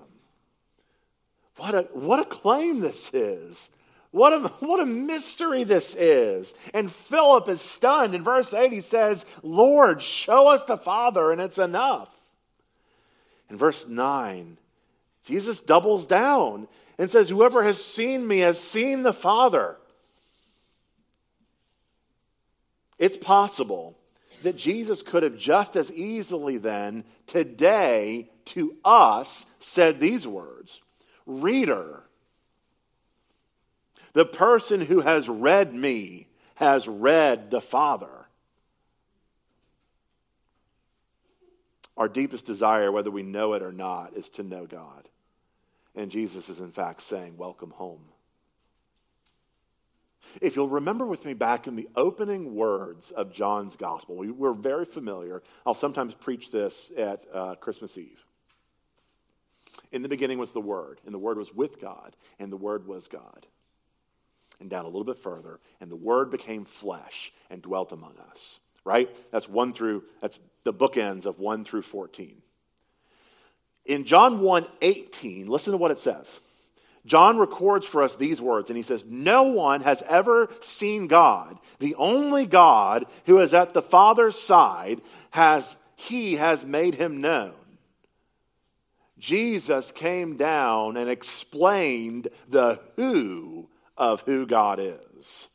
What 1.56 1.74
a, 1.76 1.82
what 1.92 2.18
a 2.18 2.24
claim 2.24 2.80
this 2.80 3.14
is. 3.14 3.70
What 4.10 4.32
a, 4.32 4.48
what 4.58 4.80
a 4.80 4.86
mystery 4.86 5.62
this 5.62 5.94
is. 5.94 6.52
And 6.74 6.90
Philip 6.90 7.48
is 7.48 7.60
stunned. 7.60 8.16
In 8.16 8.24
verse 8.24 8.52
8, 8.52 8.72
he 8.72 8.80
says, 8.80 9.24
Lord, 9.44 10.02
show 10.02 10.48
us 10.48 10.64
the 10.64 10.76
Father, 10.76 11.30
and 11.30 11.40
it's 11.40 11.58
enough. 11.58 12.12
In 13.48 13.56
verse 13.56 13.86
9, 13.86 14.58
Jesus 15.24 15.60
doubles 15.60 16.06
down 16.06 16.66
and 16.98 17.08
says, 17.08 17.28
Whoever 17.28 17.62
has 17.62 17.84
seen 17.84 18.26
me 18.26 18.38
has 18.40 18.58
seen 18.58 19.04
the 19.04 19.12
Father. 19.12 19.76
It's 23.00 23.16
possible 23.16 23.96
that 24.42 24.56
Jesus 24.56 25.02
could 25.02 25.22
have 25.22 25.36
just 25.36 25.74
as 25.74 25.90
easily 25.90 26.58
then, 26.58 27.04
today, 27.26 28.30
to 28.44 28.76
us, 28.84 29.46
said 29.58 29.98
these 29.98 30.26
words 30.26 30.82
Reader, 31.26 32.04
the 34.12 34.26
person 34.26 34.82
who 34.82 35.00
has 35.00 35.28
read 35.28 35.74
me 35.74 36.28
has 36.56 36.86
read 36.86 37.50
the 37.50 37.62
Father. 37.62 38.26
Our 41.96 42.08
deepest 42.08 42.44
desire, 42.44 42.92
whether 42.92 43.10
we 43.10 43.22
know 43.22 43.54
it 43.54 43.62
or 43.62 43.72
not, 43.72 44.14
is 44.14 44.28
to 44.30 44.42
know 44.42 44.66
God. 44.66 45.08
And 45.94 46.10
Jesus 46.10 46.50
is, 46.50 46.60
in 46.60 46.72
fact, 46.72 47.02
saying, 47.02 47.38
Welcome 47.38 47.70
home. 47.70 48.02
If 50.40 50.56
you'll 50.56 50.68
remember 50.68 51.06
with 51.06 51.24
me 51.24 51.34
back 51.34 51.66
in 51.66 51.76
the 51.76 51.88
opening 51.96 52.54
words 52.54 53.10
of 53.10 53.32
John's 53.32 53.76
gospel, 53.76 54.16
we, 54.16 54.28
are 54.46 54.52
very 54.52 54.84
familiar. 54.84 55.42
I'll 55.66 55.74
sometimes 55.74 56.14
preach 56.14 56.50
this 56.50 56.90
at 56.96 57.20
uh, 57.32 57.54
Christmas 57.56 57.96
Eve. 57.98 58.24
In 59.92 60.02
the 60.02 60.08
beginning 60.08 60.38
was 60.38 60.52
the 60.52 60.60
Word, 60.60 61.00
and 61.04 61.14
the 61.14 61.18
Word 61.18 61.38
was 61.38 61.54
with 61.54 61.80
God, 61.80 62.14
and 62.38 62.52
the 62.52 62.56
Word 62.56 62.86
was 62.86 63.08
God. 63.08 63.46
And 64.60 64.68
down 64.68 64.84
a 64.84 64.88
little 64.88 65.04
bit 65.04 65.18
further, 65.18 65.58
and 65.80 65.90
the 65.90 65.96
Word 65.96 66.30
became 66.30 66.64
flesh 66.64 67.32
and 67.48 67.62
dwelt 67.62 67.92
among 67.92 68.14
us. 68.30 68.60
Right? 68.84 69.14
That's 69.30 69.48
one 69.48 69.72
through, 69.72 70.04
that's 70.20 70.38
the 70.64 70.72
bookends 70.72 71.26
of 71.26 71.38
1 71.38 71.64
through 71.64 71.82
14. 71.82 72.42
In 73.86 74.04
John 74.04 74.40
1 74.40 74.66
18, 74.82 75.48
listen 75.48 75.72
to 75.72 75.76
what 75.76 75.90
it 75.90 75.98
says. 75.98 76.40
John 77.06 77.38
records 77.38 77.86
for 77.86 78.02
us 78.02 78.16
these 78.16 78.40
words, 78.40 78.68
and 78.68 78.76
he 78.76 78.82
says, 78.82 79.04
No 79.06 79.44
one 79.44 79.80
has 79.80 80.02
ever 80.02 80.48
seen 80.60 81.06
God. 81.06 81.58
The 81.78 81.94
only 81.94 82.46
God 82.46 83.06
who 83.26 83.38
is 83.38 83.54
at 83.54 83.72
the 83.72 83.82
Father's 83.82 84.38
side 84.38 85.00
has 85.30 85.76
he 85.96 86.36
has 86.36 86.64
made 86.64 86.94
him 86.94 87.20
known. 87.20 87.54
Jesus 89.18 89.92
came 89.92 90.36
down 90.36 90.96
and 90.96 91.10
explained 91.10 92.28
the 92.48 92.80
who 92.96 93.68
of 93.96 94.22
who 94.22 94.46
God 94.46 94.78
is. 94.80 95.48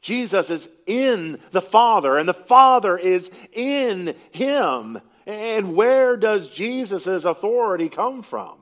Jesus 0.00 0.48
is 0.48 0.68
in 0.86 1.38
the 1.50 1.60
Father, 1.60 2.16
and 2.16 2.26
the 2.26 2.34
Father 2.34 2.96
is 2.96 3.30
in 3.52 4.14
him. 4.30 5.00
And 5.26 5.76
where 5.76 6.16
does 6.16 6.48
Jesus' 6.48 7.24
authority 7.24 7.90
come 7.90 8.22
from? 8.22 8.59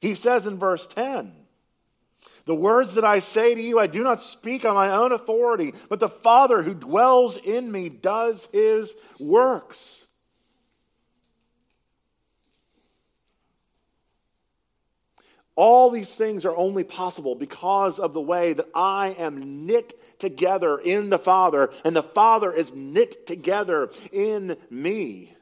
He 0.00 0.14
says 0.14 0.46
in 0.46 0.58
verse 0.58 0.86
10 0.86 1.32
The 2.44 2.54
words 2.54 2.94
that 2.94 3.04
I 3.04 3.18
say 3.18 3.54
to 3.54 3.60
you, 3.60 3.78
I 3.78 3.86
do 3.86 4.02
not 4.02 4.22
speak 4.22 4.64
on 4.64 4.74
my 4.74 4.90
own 4.90 5.12
authority, 5.12 5.74
but 5.88 6.00
the 6.00 6.08
Father 6.08 6.62
who 6.62 6.74
dwells 6.74 7.36
in 7.36 7.70
me 7.70 7.88
does 7.88 8.48
his 8.52 8.94
works. 9.18 10.06
All 15.56 15.90
these 15.90 16.14
things 16.14 16.44
are 16.44 16.56
only 16.56 16.84
possible 16.84 17.34
because 17.34 17.98
of 17.98 18.12
the 18.12 18.20
way 18.20 18.52
that 18.52 18.68
I 18.76 19.16
am 19.18 19.66
knit 19.66 20.20
together 20.20 20.78
in 20.78 21.10
the 21.10 21.18
Father, 21.18 21.70
and 21.84 21.96
the 21.96 22.02
Father 22.02 22.52
is 22.52 22.72
knit 22.72 23.26
together 23.26 23.90
in 24.12 24.56
me. 24.70 25.34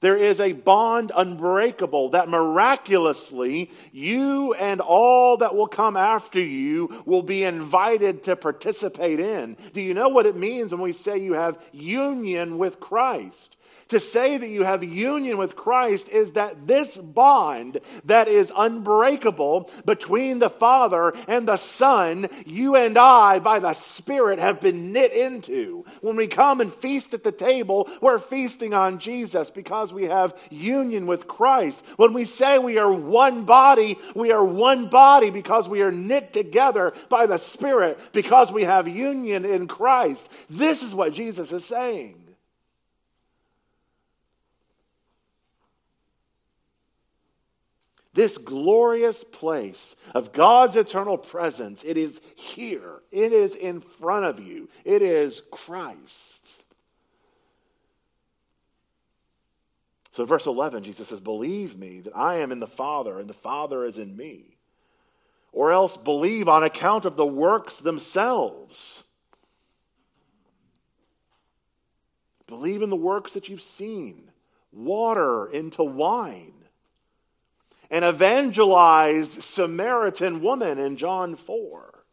There 0.00 0.16
is 0.16 0.40
a 0.40 0.52
bond 0.52 1.12
unbreakable 1.14 2.10
that 2.10 2.28
miraculously 2.28 3.70
you 3.92 4.54
and 4.54 4.80
all 4.80 5.36
that 5.38 5.54
will 5.54 5.66
come 5.66 5.96
after 5.96 6.40
you 6.40 7.02
will 7.04 7.22
be 7.22 7.44
invited 7.44 8.22
to 8.24 8.34
participate 8.34 9.20
in. 9.20 9.58
Do 9.74 9.82
you 9.82 9.92
know 9.92 10.08
what 10.08 10.26
it 10.26 10.36
means 10.36 10.72
when 10.72 10.80
we 10.80 10.94
say 10.94 11.18
you 11.18 11.34
have 11.34 11.62
union 11.72 12.56
with 12.56 12.80
Christ? 12.80 13.56
To 13.90 13.98
say 13.98 14.36
that 14.36 14.48
you 14.48 14.62
have 14.62 14.84
union 14.84 15.36
with 15.36 15.56
Christ 15.56 16.08
is 16.08 16.32
that 16.32 16.68
this 16.68 16.96
bond 16.96 17.80
that 18.04 18.28
is 18.28 18.52
unbreakable 18.56 19.68
between 19.84 20.38
the 20.38 20.48
Father 20.48 21.12
and 21.26 21.48
the 21.48 21.56
Son, 21.56 22.28
you 22.46 22.76
and 22.76 22.96
I, 22.96 23.40
by 23.40 23.58
the 23.58 23.72
Spirit, 23.72 24.38
have 24.38 24.60
been 24.60 24.92
knit 24.92 25.12
into. 25.12 25.84
When 26.02 26.14
we 26.14 26.28
come 26.28 26.60
and 26.60 26.72
feast 26.72 27.14
at 27.14 27.24
the 27.24 27.32
table, 27.32 27.88
we're 28.00 28.20
feasting 28.20 28.74
on 28.74 29.00
Jesus 29.00 29.50
because 29.50 29.92
we 29.92 30.04
have 30.04 30.38
union 30.50 31.06
with 31.06 31.26
Christ. 31.26 31.84
When 31.96 32.12
we 32.12 32.26
say 32.26 32.58
we 32.58 32.78
are 32.78 32.92
one 32.92 33.44
body, 33.44 33.98
we 34.14 34.30
are 34.30 34.44
one 34.44 34.88
body 34.88 35.30
because 35.30 35.68
we 35.68 35.82
are 35.82 35.90
knit 35.90 36.32
together 36.32 36.92
by 37.08 37.26
the 37.26 37.38
Spirit 37.38 37.98
because 38.12 38.52
we 38.52 38.62
have 38.62 38.86
union 38.86 39.44
in 39.44 39.66
Christ. 39.66 40.28
This 40.48 40.84
is 40.84 40.94
what 40.94 41.12
Jesus 41.12 41.50
is 41.50 41.64
saying. 41.64 42.19
This 48.12 48.38
glorious 48.38 49.22
place 49.22 49.94
of 50.14 50.32
God's 50.32 50.76
eternal 50.76 51.16
presence, 51.16 51.84
it 51.84 51.96
is 51.96 52.20
here. 52.34 53.00
It 53.12 53.32
is 53.32 53.54
in 53.54 53.80
front 53.80 54.24
of 54.24 54.40
you. 54.40 54.68
It 54.84 55.00
is 55.00 55.42
Christ. 55.52 56.64
So, 60.12 60.24
verse 60.24 60.46
11, 60.46 60.82
Jesus 60.82 61.08
says, 61.08 61.20
Believe 61.20 61.78
me 61.78 62.00
that 62.00 62.16
I 62.16 62.38
am 62.38 62.50
in 62.50 62.58
the 62.58 62.66
Father 62.66 63.20
and 63.20 63.28
the 63.28 63.34
Father 63.34 63.84
is 63.84 63.96
in 63.96 64.16
me. 64.16 64.56
Or 65.52 65.70
else 65.70 65.96
believe 65.96 66.48
on 66.48 66.64
account 66.64 67.04
of 67.04 67.16
the 67.16 67.26
works 67.26 67.78
themselves. 67.78 69.04
Believe 72.48 72.82
in 72.82 72.90
the 72.90 72.96
works 72.96 73.34
that 73.34 73.48
you've 73.48 73.62
seen 73.62 74.30
water 74.72 75.46
into 75.46 75.84
wine 75.84 76.59
an 77.90 78.04
evangelized 78.04 79.42
Samaritan 79.42 80.42
woman 80.42 80.78
in 80.78 80.96
John 80.96 81.34
4, 81.36 82.04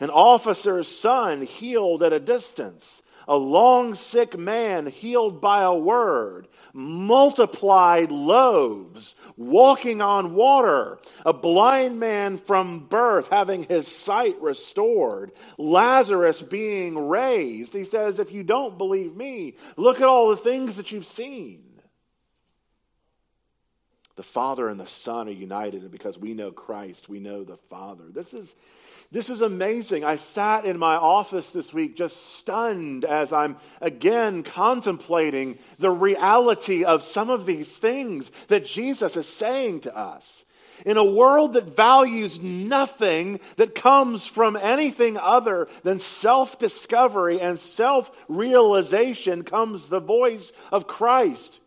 an 0.00 0.10
officer's 0.10 0.88
son 0.88 1.42
healed 1.42 2.02
at 2.02 2.12
a 2.12 2.20
distance, 2.20 3.02
a 3.26 3.36
long 3.36 3.94
sick 3.94 4.38
man 4.38 4.86
healed 4.86 5.40
by 5.40 5.62
a 5.62 5.74
word, 5.74 6.46
multiplied 6.72 8.12
loaves, 8.12 9.16
walking 9.36 10.02
on 10.02 10.34
water, 10.34 10.98
a 11.24 11.32
blind 11.32 11.98
man 11.98 12.38
from 12.38 12.86
birth 12.86 13.28
having 13.28 13.64
his 13.64 13.88
sight 13.88 14.40
restored, 14.40 15.32
Lazarus 15.58 16.42
being 16.42 17.08
raised. 17.08 17.72
He 17.72 17.84
says, 17.84 18.18
If 18.18 18.30
you 18.30 18.44
don't 18.44 18.78
believe 18.78 19.16
me, 19.16 19.56
look 19.76 19.96
at 19.96 20.06
all 20.06 20.28
the 20.28 20.36
things 20.36 20.76
that 20.76 20.92
you've 20.92 21.06
seen. 21.06 21.65
The 24.16 24.22
Father 24.22 24.68
and 24.68 24.80
the 24.80 24.86
Son 24.86 25.28
are 25.28 25.32
united, 25.32 25.82
and 25.82 25.90
because 25.90 26.18
we 26.18 26.32
know 26.32 26.50
Christ, 26.50 27.06
we 27.06 27.20
know 27.20 27.44
the 27.44 27.58
Father. 27.58 28.04
This 28.08 28.32
is, 28.32 28.54
this 29.12 29.28
is 29.28 29.42
amazing. 29.42 30.04
I 30.04 30.16
sat 30.16 30.64
in 30.64 30.78
my 30.78 30.96
office 30.96 31.50
this 31.50 31.74
week 31.74 31.96
just 31.96 32.34
stunned 32.34 33.04
as 33.04 33.30
I'm 33.30 33.58
again 33.82 34.42
contemplating 34.42 35.58
the 35.78 35.90
reality 35.90 36.82
of 36.82 37.02
some 37.02 37.28
of 37.28 37.44
these 37.44 37.76
things 37.76 38.32
that 38.48 38.64
Jesus 38.64 39.18
is 39.18 39.28
saying 39.28 39.80
to 39.80 39.94
us. 39.94 40.46
In 40.86 40.96
a 40.96 41.04
world 41.04 41.52
that 41.52 41.76
values 41.76 42.40
nothing 42.40 43.40
that 43.56 43.74
comes 43.74 44.26
from 44.26 44.56
anything 44.56 45.18
other 45.18 45.68
than 45.82 45.98
self 45.98 46.58
discovery 46.58 47.38
and 47.38 47.58
self 47.58 48.10
realization, 48.28 49.42
comes 49.42 49.88
the 49.88 50.00
voice 50.00 50.52
of 50.72 50.86
Christ 50.86 51.60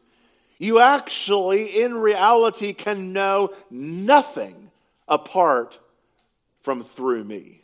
you 0.59 0.81
actually, 0.81 1.81
in 1.81 1.95
reality, 1.95 2.73
can 2.73 3.13
know 3.13 3.53
nothing 3.71 4.71
apart 5.07 5.79
from 6.61 6.83
through 6.83 7.23
me. 7.23 7.63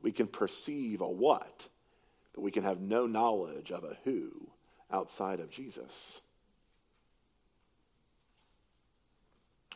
We 0.00 0.12
can 0.12 0.28
perceive 0.28 1.00
a 1.00 1.08
what, 1.08 1.68
but 2.32 2.42
we 2.42 2.52
can 2.52 2.62
have 2.62 2.80
no 2.80 3.06
knowledge 3.06 3.72
of 3.72 3.82
a 3.82 3.96
who 4.04 4.30
outside 4.90 5.40
of 5.40 5.50
Jesus. 5.50 6.20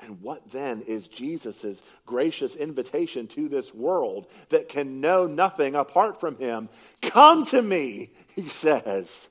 And 0.03 0.21
what 0.21 0.51
then 0.51 0.83
is 0.83 1.09
Jesus' 1.09 1.83
gracious 2.05 2.55
invitation 2.55 3.27
to 3.29 3.49
this 3.49 3.75
world 3.75 4.27
that 4.51 4.69
can 4.69 5.01
know 5.01 5.27
nothing 5.27 5.75
apart 5.75 6.21
from 6.21 6.37
him? 6.37 6.69
Come 7.01 7.47
to 7.47 7.63
me, 7.63 8.11
he 8.29 8.43
says. 8.43 9.29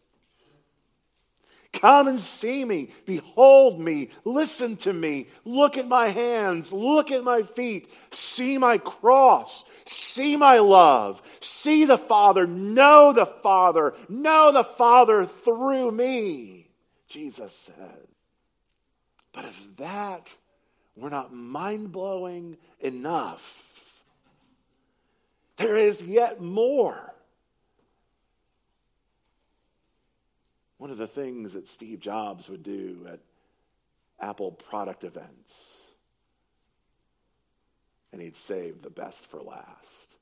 Come 1.76 2.08
and 2.08 2.20
see 2.20 2.64
me. 2.64 2.90
Behold 3.06 3.80
me. 3.80 4.10
Listen 4.24 4.78
to 4.78 4.94
me. 4.94 5.28
Look 5.44 5.78
at 5.78 5.88
my 5.88 6.08
hands. 6.08 6.72
Look 6.72 7.12
at 7.12 7.24
my 7.24 7.44
feet. 7.44 7.90
See 8.12 8.58
my 8.58 8.78
cross. 8.78 9.66
See 9.86 10.38
my 10.38 10.60
love. 10.60 11.22
See 11.42 11.86
the 11.86 11.98
Father. 11.98 12.48
Know 12.48 13.14
the 13.14 13.26
Father. 13.26 13.94
Know 14.08 14.52
the 14.52 14.64
Father 14.64 15.26
through 15.26 15.92
me, 15.92 16.70
Jesus 17.08 17.54
said. 17.54 18.08
But 19.34 19.46
if 19.46 19.76
that 19.78 20.36
were 20.96 21.10
not 21.10 21.34
mind 21.34 21.92
blowing 21.92 22.58
enough, 22.80 24.02
there 25.58 25.76
is 25.76 26.02
yet 26.02 26.42
more. 26.42 27.15
One 30.78 30.92
of 30.92 30.98
the 30.98 31.08
things 31.08 31.54
that 31.54 31.68
Steve 31.68 32.00
Jobs 32.00 32.50
would 32.50 32.64
do 32.64 33.08
at 33.10 33.20
Apple 34.20 34.52
product 34.52 35.04
events, 35.04 35.94
and 38.12 38.22
he'd 38.22 38.38
save 38.38 38.82
the 38.82 38.90
best 38.90 39.26
for 39.26 39.42
last. 39.42 40.16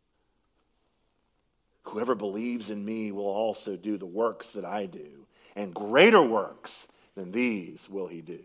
Whoever 1.84 2.16
believes 2.16 2.70
in 2.70 2.84
me 2.84 3.12
will 3.12 3.26
also 3.26 3.76
do 3.76 3.98
the 3.98 4.06
works 4.06 4.52
that 4.52 4.66
I 4.66 4.86
do, 4.86 5.28
and 5.56 5.74
greater 5.74 6.22
works 6.22 6.88
than 7.16 7.32
these 7.32 7.90
will 7.90 8.08
he 8.08 8.22
do. 8.22 8.40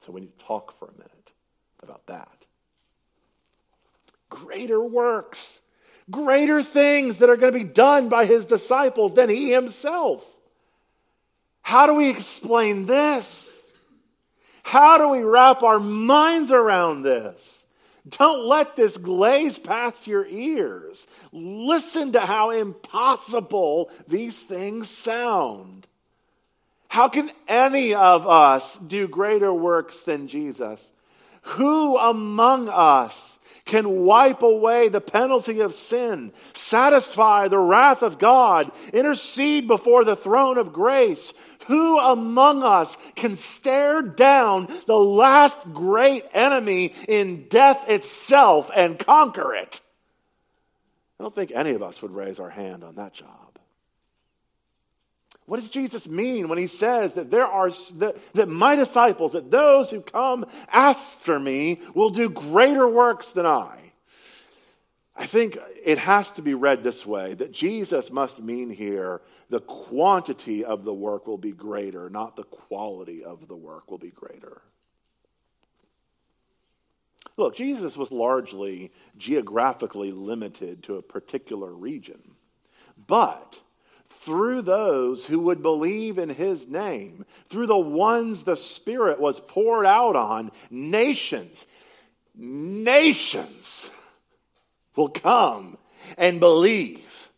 So 0.00 0.12
we 0.12 0.22
need 0.22 0.38
to 0.38 0.44
talk 0.44 0.78
for 0.78 0.88
a 0.88 0.92
minute 0.92 1.32
about 1.82 2.06
that. 2.06 2.46
Greater 4.28 4.80
works 4.80 5.60
greater 6.10 6.62
things 6.62 7.18
that 7.18 7.30
are 7.30 7.36
going 7.36 7.52
to 7.52 7.58
be 7.58 7.64
done 7.64 8.08
by 8.08 8.26
his 8.26 8.44
disciples 8.44 9.14
than 9.14 9.30
he 9.30 9.52
himself. 9.52 10.24
How 11.62 11.86
do 11.86 11.94
we 11.94 12.10
explain 12.10 12.86
this? 12.86 13.50
How 14.62 14.98
do 14.98 15.08
we 15.08 15.22
wrap 15.22 15.62
our 15.62 15.78
minds 15.78 16.50
around 16.50 17.02
this? 17.02 17.64
Don't 18.06 18.46
let 18.46 18.76
this 18.76 18.98
glaze 18.98 19.58
past 19.58 20.06
your 20.06 20.26
ears. 20.26 21.06
Listen 21.32 22.12
to 22.12 22.20
how 22.20 22.50
impossible 22.50 23.90
these 24.06 24.38
things 24.38 24.90
sound. 24.90 25.86
How 26.88 27.08
can 27.08 27.30
any 27.48 27.94
of 27.94 28.26
us 28.26 28.76
do 28.78 29.08
greater 29.08 29.52
works 29.52 30.02
than 30.02 30.28
Jesus? 30.28 30.86
Who 31.42 31.98
among 31.98 32.68
us 32.68 33.33
can 33.64 34.04
wipe 34.04 34.42
away 34.42 34.88
the 34.88 35.00
penalty 35.00 35.60
of 35.60 35.74
sin, 35.74 36.32
satisfy 36.52 37.48
the 37.48 37.58
wrath 37.58 38.02
of 38.02 38.18
God, 38.18 38.70
intercede 38.92 39.66
before 39.66 40.04
the 40.04 40.16
throne 40.16 40.58
of 40.58 40.72
grace. 40.72 41.32
Who 41.66 41.98
among 41.98 42.62
us 42.62 42.96
can 43.14 43.36
stare 43.36 44.02
down 44.02 44.68
the 44.86 44.98
last 44.98 45.72
great 45.72 46.24
enemy 46.34 46.94
in 47.08 47.48
death 47.48 47.88
itself 47.88 48.70
and 48.74 48.98
conquer 48.98 49.54
it? 49.54 49.80
I 51.18 51.22
don't 51.22 51.34
think 51.34 51.52
any 51.54 51.70
of 51.70 51.82
us 51.82 52.02
would 52.02 52.10
raise 52.10 52.38
our 52.38 52.50
hand 52.50 52.84
on 52.84 52.96
that 52.96 53.14
job. 53.14 53.43
What 55.46 55.60
does 55.60 55.68
Jesus 55.68 56.08
mean 56.08 56.48
when 56.48 56.58
he 56.58 56.66
says 56.66 57.14
that 57.14 57.30
there 57.30 57.46
are 57.46 57.70
that, 57.96 58.16
that 58.32 58.48
my 58.48 58.76
disciples, 58.76 59.32
that 59.32 59.50
those 59.50 59.90
who 59.90 60.00
come 60.00 60.46
after 60.72 61.38
me 61.38 61.80
will 61.94 62.10
do 62.10 62.30
greater 62.30 62.88
works 62.88 63.32
than 63.32 63.44
I? 63.44 63.84
I 65.16 65.26
think 65.26 65.58
it 65.84 65.98
has 65.98 66.32
to 66.32 66.42
be 66.42 66.54
read 66.54 66.82
this 66.82 67.06
way 67.06 67.34
that 67.34 67.52
Jesus 67.52 68.10
must 68.10 68.40
mean 68.40 68.70
here 68.70 69.20
the 69.48 69.60
quantity 69.60 70.64
of 70.64 70.82
the 70.82 70.94
work 70.94 71.26
will 71.26 71.38
be 71.38 71.52
greater, 71.52 72.08
not 72.10 72.36
the 72.36 72.44
quality 72.44 73.22
of 73.22 73.46
the 73.46 73.54
work 73.54 73.90
will 73.90 73.98
be 73.98 74.10
greater. 74.10 74.62
Look, 77.36 77.54
Jesus 77.56 77.96
was 77.96 78.10
largely 78.10 78.92
geographically 79.16 80.12
limited 80.12 80.82
to 80.84 80.96
a 80.96 81.02
particular 81.02 81.72
region. 81.72 82.34
But 83.06 83.60
through 84.14 84.62
those 84.62 85.26
who 85.26 85.40
would 85.40 85.62
believe 85.62 86.18
in 86.18 86.28
his 86.28 86.68
name, 86.68 87.24
through 87.48 87.66
the 87.66 87.76
ones 87.76 88.44
the 88.44 88.56
Spirit 88.56 89.20
was 89.20 89.40
poured 89.40 89.86
out 89.86 90.16
on, 90.16 90.50
nations, 90.70 91.66
nations 92.34 93.90
will 94.96 95.08
come 95.08 95.76
and 96.16 96.40
believe. 96.40 97.30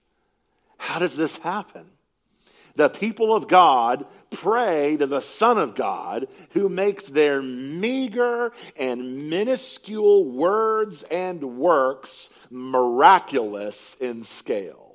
How 0.77 0.99
does 0.99 1.17
this 1.17 1.39
happen? 1.39 1.87
The 2.77 2.91
people 2.91 3.35
of 3.35 3.49
God 3.49 4.07
pray 4.31 4.99
to 4.99 5.07
the 5.07 5.21
Son 5.21 5.57
of 5.57 5.75
God 5.75 6.29
who 6.51 6.69
makes 6.69 7.05
their 7.05 7.41
meager 7.41 8.53
and 8.79 9.31
minuscule 9.31 10.31
words 10.31 11.03
and 11.05 11.57
works 11.57 12.31
miraculous 12.51 13.97
in 13.99 14.25
scale. 14.25 14.86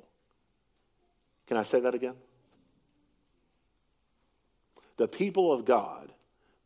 Can 1.51 1.57
I 1.57 1.63
say 1.63 1.81
that 1.81 1.93
again? 1.93 2.15
The 4.95 5.09
people 5.09 5.51
of 5.51 5.65
God 5.65 6.13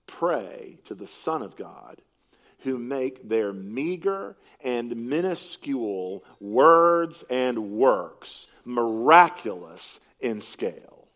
pray 0.05 0.77
to 0.85 0.93
the 0.93 1.07
Son 1.07 1.41
of 1.41 1.55
God 1.55 2.03
who 2.59 2.77
make 2.77 3.27
their 3.27 3.51
meager 3.51 4.37
and 4.63 5.09
minuscule 5.09 6.23
words 6.39 7.23
and 7.31 7.71
works 7.71 8.45
miraculous 8.63 9.99
in 10.19 10.39
scale. 10.39 11.07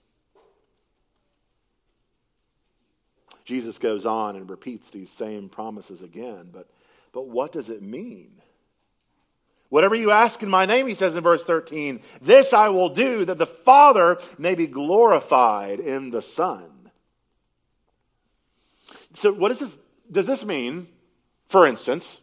Jesus 3.46 3.78
goes 3.78 4.08
on 4.08 4.36
and 4.36 4.50
repeats 4.50 4.90
these 4.90 5.12
same 5.12 5.48
promises 5.48 6.02
again, 6.02 6.50
but, 6.52 6.72
but 7.12 7.28
what 7.28 7.52
does 7.52 7.70
it 7.70 7.84
mean? 7.84 8.42
Whatever 9.70 9.96
you 9.96 10.10
ask 10.10 10.42
in 10.42 10.50
my 10.50 10.66
name, 10.66 10.88
he 10.88 10.96
says 10.96 11.16
in 11.16 11.24
verse 11.24 11.46
13, 11.46 12.02
this 12.22 12.54
I 12.54 12.70
will 12.70 12.90
do 12.90 13.24
that 13.26 13.38
the 13.38 13.46
Father 13.46 14.20
may 14.38 14.56
be 14.56 14.66
glorified 14.66 15.80
in 15.80 16.10
the 16.10 16.24
Son. 16.24 16.90
So, 19.14 19.32
what 19.32 19.50
does 19.50 19.60
this, 19.60 19.78
does 20.12 20.28
this 20.28 20.44
mean, 20.44 20.88
for 21.48 21.68
instance, 21.68 22.22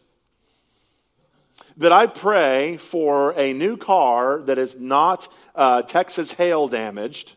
that 1.77 1.91
I 1.91 2.07
pray 2.07 2.77
for 2.77 3.31
a 3.37 3.53
new 3.53 3.77
car 3.77 4.41
that 4.41 4.57
is 4.57 4.77
not 4.77 5.31
uh, 5.55 5.83
Texas 5.83 6.33
hail 6.33 6.67
damaged? 6.67 7.35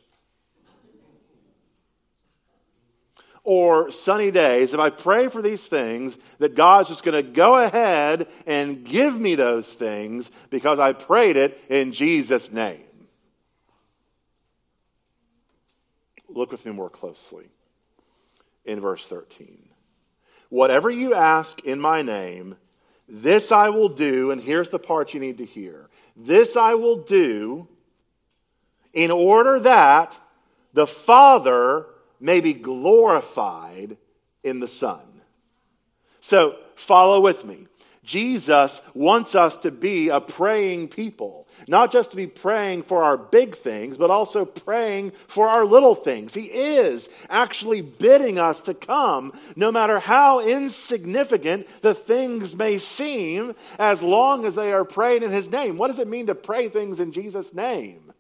Or 3.51 3.91
sunny 3.91 4.31
days, 4.31 4.73
if 4.75 4.79
I 4.79 4.91
pray 4.91 5.27
for 5.27 5.43
these 5.43 5.67
things, 5.67 6.17
that 6.39 6.55
God's 6.55 6.89
just 6.89 7.03
going 7.03 7.17
to 7.17 7.29
go 7.29 7.57
ahead 7.57 8.29
and 8.47 8.85
give 8.85 9.19
me 9.19 9.35
those 9.35 9.67
things 9.67 10.31
because 10.51 10.79
I 10.79 10.93
prayed 10.93 11.37
it 11.37 11.61
in 11.69 11.93
Jesus' 11.93 12.53
name. 12.53 12.85
Look 16.29 16.53
with 16.53 16.65
me 16.65 16.71
more 16.71 16.91
closely 16.91 17.49
in 18.65 18.79
verse 18.79 19.05
13. 19.09 19.69
Whatever 20.49 20.89
you 20.89 21.15
ask 21.15 21.59
in 21.65 21.81
my 21.81 22.03
name, 22.03 22.57
this 23.09 23.51
I 23.51 23.71
will 23.71 23.89
do, 23.89 24.31
and 24.31 24.41
here's 24.41 24.71
the 24.71 24.79
part 24.79 25.13
you 25.13 25.19
need 25.19 25.39
to 25.39 25.45
hear. 25.45 25.91
This 26.15 26.57
I 26.57 26.75
will 26.75 27.03
do 27.03 27.67
in 28.93 29.11
order 29.11 29.59
that 29.59 30.21
the 30.73 30.87
Father 30.87 31.87
may 32.21 32.41
be 32.41 32.53
glorified 32.53 33.97
in 34.45 34.61
the 34.61 34.69
Son. 34.69 35.01
So 36.21 36.57
follow 36.77 37.21
with 37.21 37.45
me. 37.45 37.67
Jesus 38.03 38.81
wants 38.93 39.35
us 39.35 39.57
to 39.59 39.71
be 39.71 40.09
a 40.09 40.21
praying 40.21 40.89
people, 40.89 41.47
not 41.69 41.93
just 41.93 42.11
to 42.11 42.17
be 42.17 42.27
praying 42.27 42.83
for 42.83 43.05
our 43.05 43.17
big 43.17 43.55
things, 43.55 43.97
but 43.97 44.11
also 44.11 44.45
praying 44.45 45.13
for 45.29 45.49
our 45.49 45.65
little 45.65 45.95
things. 45.95 46.35
He 46.35 46.47
is 46.47 47.09
actually 47.29 47.83
bidding 47.83 48.39
us 48.39 48.61
to 48.63 48.75
come, 48.75 49.39
no 49.55 49.71
matter 49.71 50.01
how 50.01 50.41
insignificant 50.41 51.69
the 51.83 51.95
things 51.95 52.57
may 52.57 52.79
seem, 52.79 53.55
as 53.79 54.03
long 54.03 54.45
as 54.45 54.57
they 54.57 54.73
are 54.73 54.85
prayed 54.85 55.23
in 55.23 55.31
His 55.31 55.49
name. 55.49 55.77
What 55.77 55.89
does 55.89 56.01
it 56.01 56.09
mean 56.09 56.27
to 56.27 56.35
pray 56.35 56.69
things 56.69 56.99
in 56.99 57.13
Jesus' 57.13 57.55
name? 57.55 58.13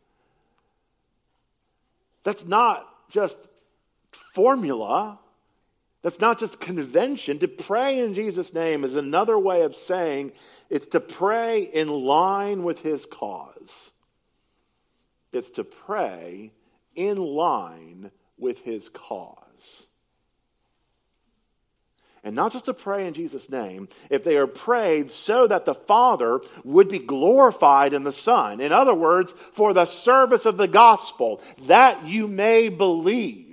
That's 2.22 2.46
not 2.46 2.86
just 3.10 3.36
formula. 4.32 5.18
That's 6.02 6.20
not 6.20 6.40
just 6.40 6.60
convention. 6.60 7.38
To 7.40 7.48
pray 7.48 7.98
in 7.98 8.14
Jesus' 8.14 8.54
name 8.54 8.84
is 8.84 8.96
another 8.96 9.38
way 9.38 9.62
of 9.62 9.76
saying 9.76 10.32
it's 10.70 10.86
to 10.88 11.00
pray 11.00 11.62
in 11.62 11.88
line 11.88 12.62
with 12.62 12.80
his 12.80 13.06
cause. 13.06 13.90
It's 15.32 15.50
to 15.50 15.64
pray 15.64 16.52
in 16.94 17.18
line 17.18 18.10
with 18.38 18.64
his 18.64 18.88
cause. 18.88 19.86
and 22.22 22.36
not 22.36 22.52
just 22.52 22.66
to 22.66 22.74
pray 22.74 23.06
in 23.06 23.14
Jesus' 23.14 23.48
name, 23.48 23.88
if 24.10 24.24
they 24.24 24.36
are 24.36 24.46
prayed 24.46 25.10
so 25.10 25.46
that 25.46 25.64
the 25.64 25.74
Father 25.74 26.40
would 26.64 26.88
be 26.88 26.98
glorified 26.98 27.92
in 27.94 28.04
the 28.04 28.12
Son. 28.12 28.60
In 28.60 28.72
other 28.72 28.94
words, 28.94 29.34
for 29.52 29.72
the 29.72 29.86
service 29.86 30.44
of 30.44 30.56
the 30.58 30.68
gospel, 30.68 31.40
that 31.62 32.06
you 32.06 32.28
may 32.28 32.68
believe. 32.68 33.49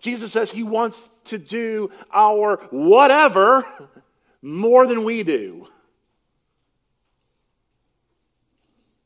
Jesus 0.00 0.32
says 0.32 0.50
he 0.50 0.62
wants 0.62 1.10
to 1.26 1.38
do 1.38 1.90
our 2.12 2.56
whatever 2.70 3.66
more 4.42 4.86
than 4.86 5.04
we 5.04 5.22
do. 5.22 5.68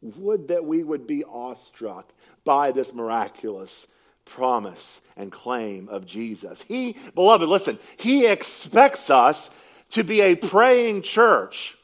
Would 0.03 0.49
that 0.49 0.65
we 0.65 0.83
would 0.83 1.07
be 1.07 1.25
awestruck 1.25 2.11
by 2.45 2.73
this 2.73 2.93
miraculous 2.93 3.87
promise 4.25 5.01
and 5.17 5.31
claim 5.31 5.89
of 5.89 6.07
Jesus. 6.07 6.63
He, 6.63 6.97
beloved, 7.15 7.49
listen, 7.49 7.79
he 7.97 8.27
expects 8.27 9.11
us 9.11 9.51
to 9.91 10.05
be 10.05 10.21
a 10.21 10.37
praying 10.37 11.03
church. 11.03 11.77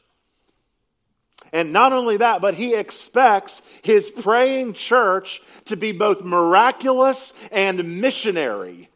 And 1.52 1.72
not 1.72 1.92
only 1.92 2.18
that, 2.18 2.40
but 2.40 2.54
he 2.54 2.74
expects 2.74 3.62
his 3.82 4.10
praying 4.10 4.74
church 4.74 5.40
to 5.66 5.76
be 5.76 5.92
both 5.92 6.22
miraculous 6.22 7.32
and 7.52 8.00
missionary. 8.00 8.88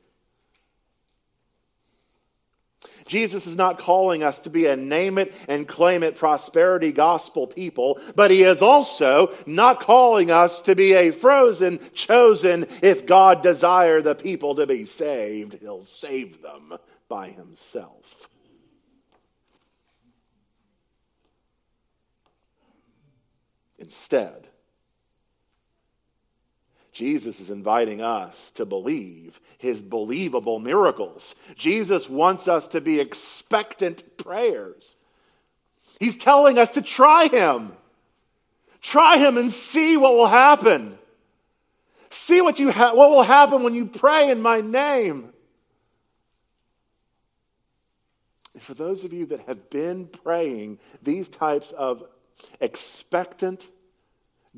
Jesus 3.10 3.48
is 3.48 3.56
not 3.56 3.80
calling 3.80 4.22
us 4.22 4.38
to 4.40 4.50
be 4.50 4.66
a 4.66 4.76
name 4.76 5.18
it 5.18 5.34
and 5.48 5.66
claim 5.66 6.04
it 6.04 6.14
prosperity 6.14 6.92
gospel 6.92 7.48
people, 7.48 7.98
but 8.14 8.30
he 8.30 8.44
is 8.44 8.62
also 8.62 9.34
not 9.46 9.80
calling 9.80 10.30
us 10.30 10.60
to 10.60 10.76
be 10.76 10.92
a 10.92 11.10
frozen 11.10 11.80
chosen. 11.92 12.68
If 12.82 13.06
God 13.06 13.42
desire 13.42 14.00
the 14.00 14.14
people 14.14 14.54
to 14.54 14.66
be 14.66 14.84
saved, 14.84 15.54
he'll 15.54 15.82
save 15.82 16.40
them 16.40 16.78
by 17.08 17.30
himself. 17.30 18.28
Instead, 23.76 24.46
Jesus 27.00 27.40
is 27.40 27.48
inviting 27.48 28.02
us 28.02 28.50
to 28.50 28.66
believe 28.66 29.40
his 29.56 29.80
believable 29.80 30.58
miracles. 30.58 31.34
Jesus 31.56 32.10
wants 32.10 32.46
us 32.46 32.66
to 32.66 32.82
be 32.82 33.00
expectant 33.00 34.18
prayers. 34.18 34.96
He's 35.98 36.18
telling 36.18 36.58
us 36.58 36.72
to 36.72 36.82
try 36.82 37.28
him. 37.28 37.72
Try 38.82 39.16
him 39.16 39.38
and 39.38 39.50
see 39.50 39.96
what 39.96 40.12
will 40.12 40.26
happen. 40.26 40.98
See 42.10 42.42
what, 42.42 42.58
you 42.58 42.70
ha- 42.70 42.92
what 42.92 43.08
will 43.08 43.22
happen 43.22 43.62
when 43.62 43.72
you 43.72 43.86
pray 43.86 44.28
in 44.28 44.42
my 44.42 44.60
name. 44.60 45.32
And 48.52 48.62
for 48.62 48.74
those 48.74 49.04
of 49.04 49.14
you 49.14 49.24
that 49.24 49.40
have 49.46 49.70
been 49.70 50.06
praying 50.06 50.80
these 51.02 51.30
types 51.30 51.72
of 51.72 52.04
expectant 52.60 53.70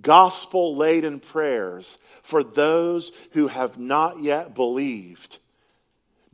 gospel 0.01 0.77
laden 0.77 1.21
prayers 1.21 1.99
for 2.23 2.43
those 2.43 3.13
who 3.33 3.49
have 3.49 3.79
not 3.79 4.23
yet 4.23 4.55
believed. 4.55 5.39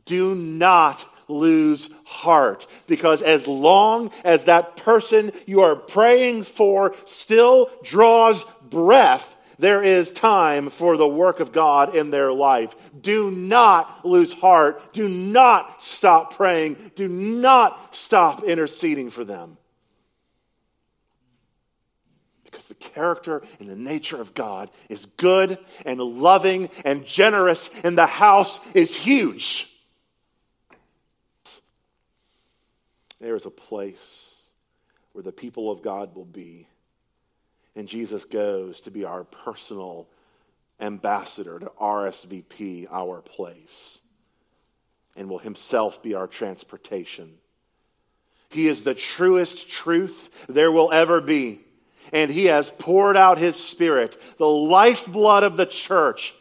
Do 0.05 0.33
not 0.33 1.05
lose 1.27 1.89
heart 2.05 2.65
because 2.87 3.21
as 3.21 3.47
long 3.47 4.11
as 4.23 4.45
that 4.45 4.75
person 4.77 5.31
you 5.45 5.61
are 5.61 5.75
praying 5.75 6.43
for 6.43 6.95
still 7.05 7.69
draws 7.83 8.43
breath, 8.69 9.35
there 9.59 9.83
is 9.83 10.11
time 10.11 10.71
for 10.71 10.97
the 10.97 11.07
work 11.07 11.39
of 11.39 11.51
God 11.51 11.95
in 11.95 12.09
their 12.09 12.33
life. 12.33 12.75
Do 12.99 13.29
not 13.29 14.03
lose 14.03 14.33
heart. 14.33 14.93
Do 14.93 15.07
not 15.07 15.83
stop 15.83 16.33
praying. 16.33 16.91
Do 16.95 17.07
not 17.07 17.93
stop 17.95 18.43
interceding 18.43 19.11
for 19.11 19.23
them. 19.23 19.58
Because 22.49 22.65
the 22.65 22.73
character 22.73 23.43
and 23.59 23.69
the 23.69 23.75
nature 23.75 24.19
of 24.19 24.33
God 24.33 24.71
is 24.89 25.05
good 25.05 25.59
and 25.85 25.99
loving 25.99 26.71
and 26.83 27.05
generous, 27.05 27.69
and 27.83 27.95
the 27.95 28.07
house 28.07 28.59
is 28.73 28.97
huge. 28.97 29.69
There 33.21 33.35
is 33.35 33.45
a 33.45 33.51
place 33.51 34.33
where 35.11 35.21
the 35.21 35.31
people 35.31 35.69
of 35.69 35.83
God 35.83 36.15
will 36.15 36.25
be. 36.25 36.67
And 37.75 37.87
Jesus 37.87 38.25
goes 38.25 38.81
to 38.81 38.91
be 38.91 39.05
our 39.05 39.25
personal 39.25 40.07
ambassador 40.79 41.59
to 41.59 41.71
RSVP 41.79 42.87
our 42.89 43.21
place 43.21 43.99
and 45.15 45.29
will 45.29 45.37
himself 45.37 46.01
be 46.01 46.15
our 46.15 46.25
transportation. 46.25 47.35
He 48.49 48.67
is 48.67 48.83
the 48.83 48.95
truest 48.95 49.69
truth 49.69 50.47
there 50.47 50.71
will 50.71 50.91
ever 50.91 51.21
be 51.21 51.61
and 52.11 52.31
he 52.31 52.45
has 52.45 52.71
poured 52.71 53.17
out 53.17 53.37
his 53.37 53.55
spirit, 53.55 54.17
the 54.37 54.47
lifeblood 54.47 55.43
of 55.43 55.57
the 55.57 55.65
church, 55.65 56.33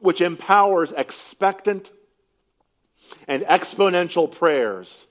which 0.00 0.20
empowers 0.20 0.92
expectant 0.92 1.92
and 3.26 3.42
exponential 3.44 4.30
prayers 4.30 5.06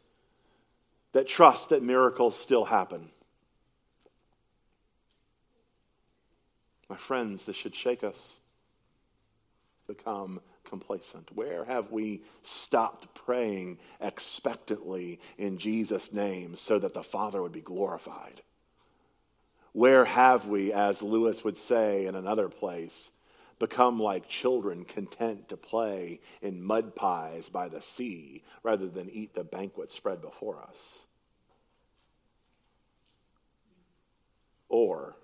that 1.14 1.28
trust 1.28 1.70
that 1.70 1.84
miracles 1.84 2.38
still 2.38 2.66
happen. 2.66 3.10
My 6.90 6.98
friends, 6.98 7.44
this 7.44 7.56
should 7.56 7.76
shake 7.76 8.04
us, 8.04 8.36
become 9.88 10.40
complacent? 10.70 11.30
Where 11.36 11.66
have 11.66 11.92
we 11.92 12.22
stopped 12.44 13.14
praying 13.16 13.80
expectantly 14.00 15.20
in 15.38 15.58
Jesus' 15.58 16.14
name 16.14 16.56
so 16.56 16.80
that 16.80 16.94
the 16.94 17.04
Father 17.04 17.42
would 17.42 17.52
be 17.52 17.62
glorified? 17.62 18.42
Where 19.78 20.06
have 20.06 20.48
we, 20.48 20.74
as 20.74 21.04
Lewis 21.04 21.44
would 21.44 21.56
say 21.56 22.08
in 22.08 22.16
another 22.16 22.50
place, 22.50 23.12
become 23.60 24.00
like 24.00 24.28
children 24.28 24.86
content 24.86 25.50
to 25.50 25.56
play 25.56 26.20
in 26.42 26.64
mud 26.64 26.96
pies 26.96 27.50
by 27.50 27.68
the 27.70 27.84
sea 27.84 28.42
rather 28.64 28.88
than 28.88 29.08
eat 29.08 29.36
the 29.36 29.44
banquet 29.44 29.92
spread 29.92 30.20
before 30.20 30.60
us? 30.60 30.98
Or, 34.68 35.16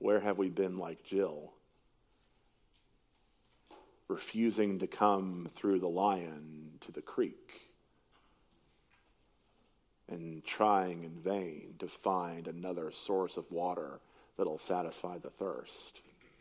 where 0.00 0.18
have 0.18 0.36
we 0.36 0.48
been 0.48 0.76
like 0.76 1.04
Jill, 1.04 1.52
refusing 4.08 4.80
to 4.80 4.88
come 4.88 5.48
through 5.54 5.78
the 5.78 5.88
lion 5.88 6.72
to 6.80 6.90
the 6.90 7.02
creek? 7.02 7.69
And 10.10 10.44
trying 10.44 11.04
in 11.04 11.20
vain 11.22 11.74
to 11.78 11.88
find 11.88 12.46
another 12.46 12.90
source 12.90 13.36
of 13.36 13.50
water 13.50 14.00
that'll 14.36 14.58
satisfy 14.58 15.18
the 15.18 15.30
thirst. 15.30 16.02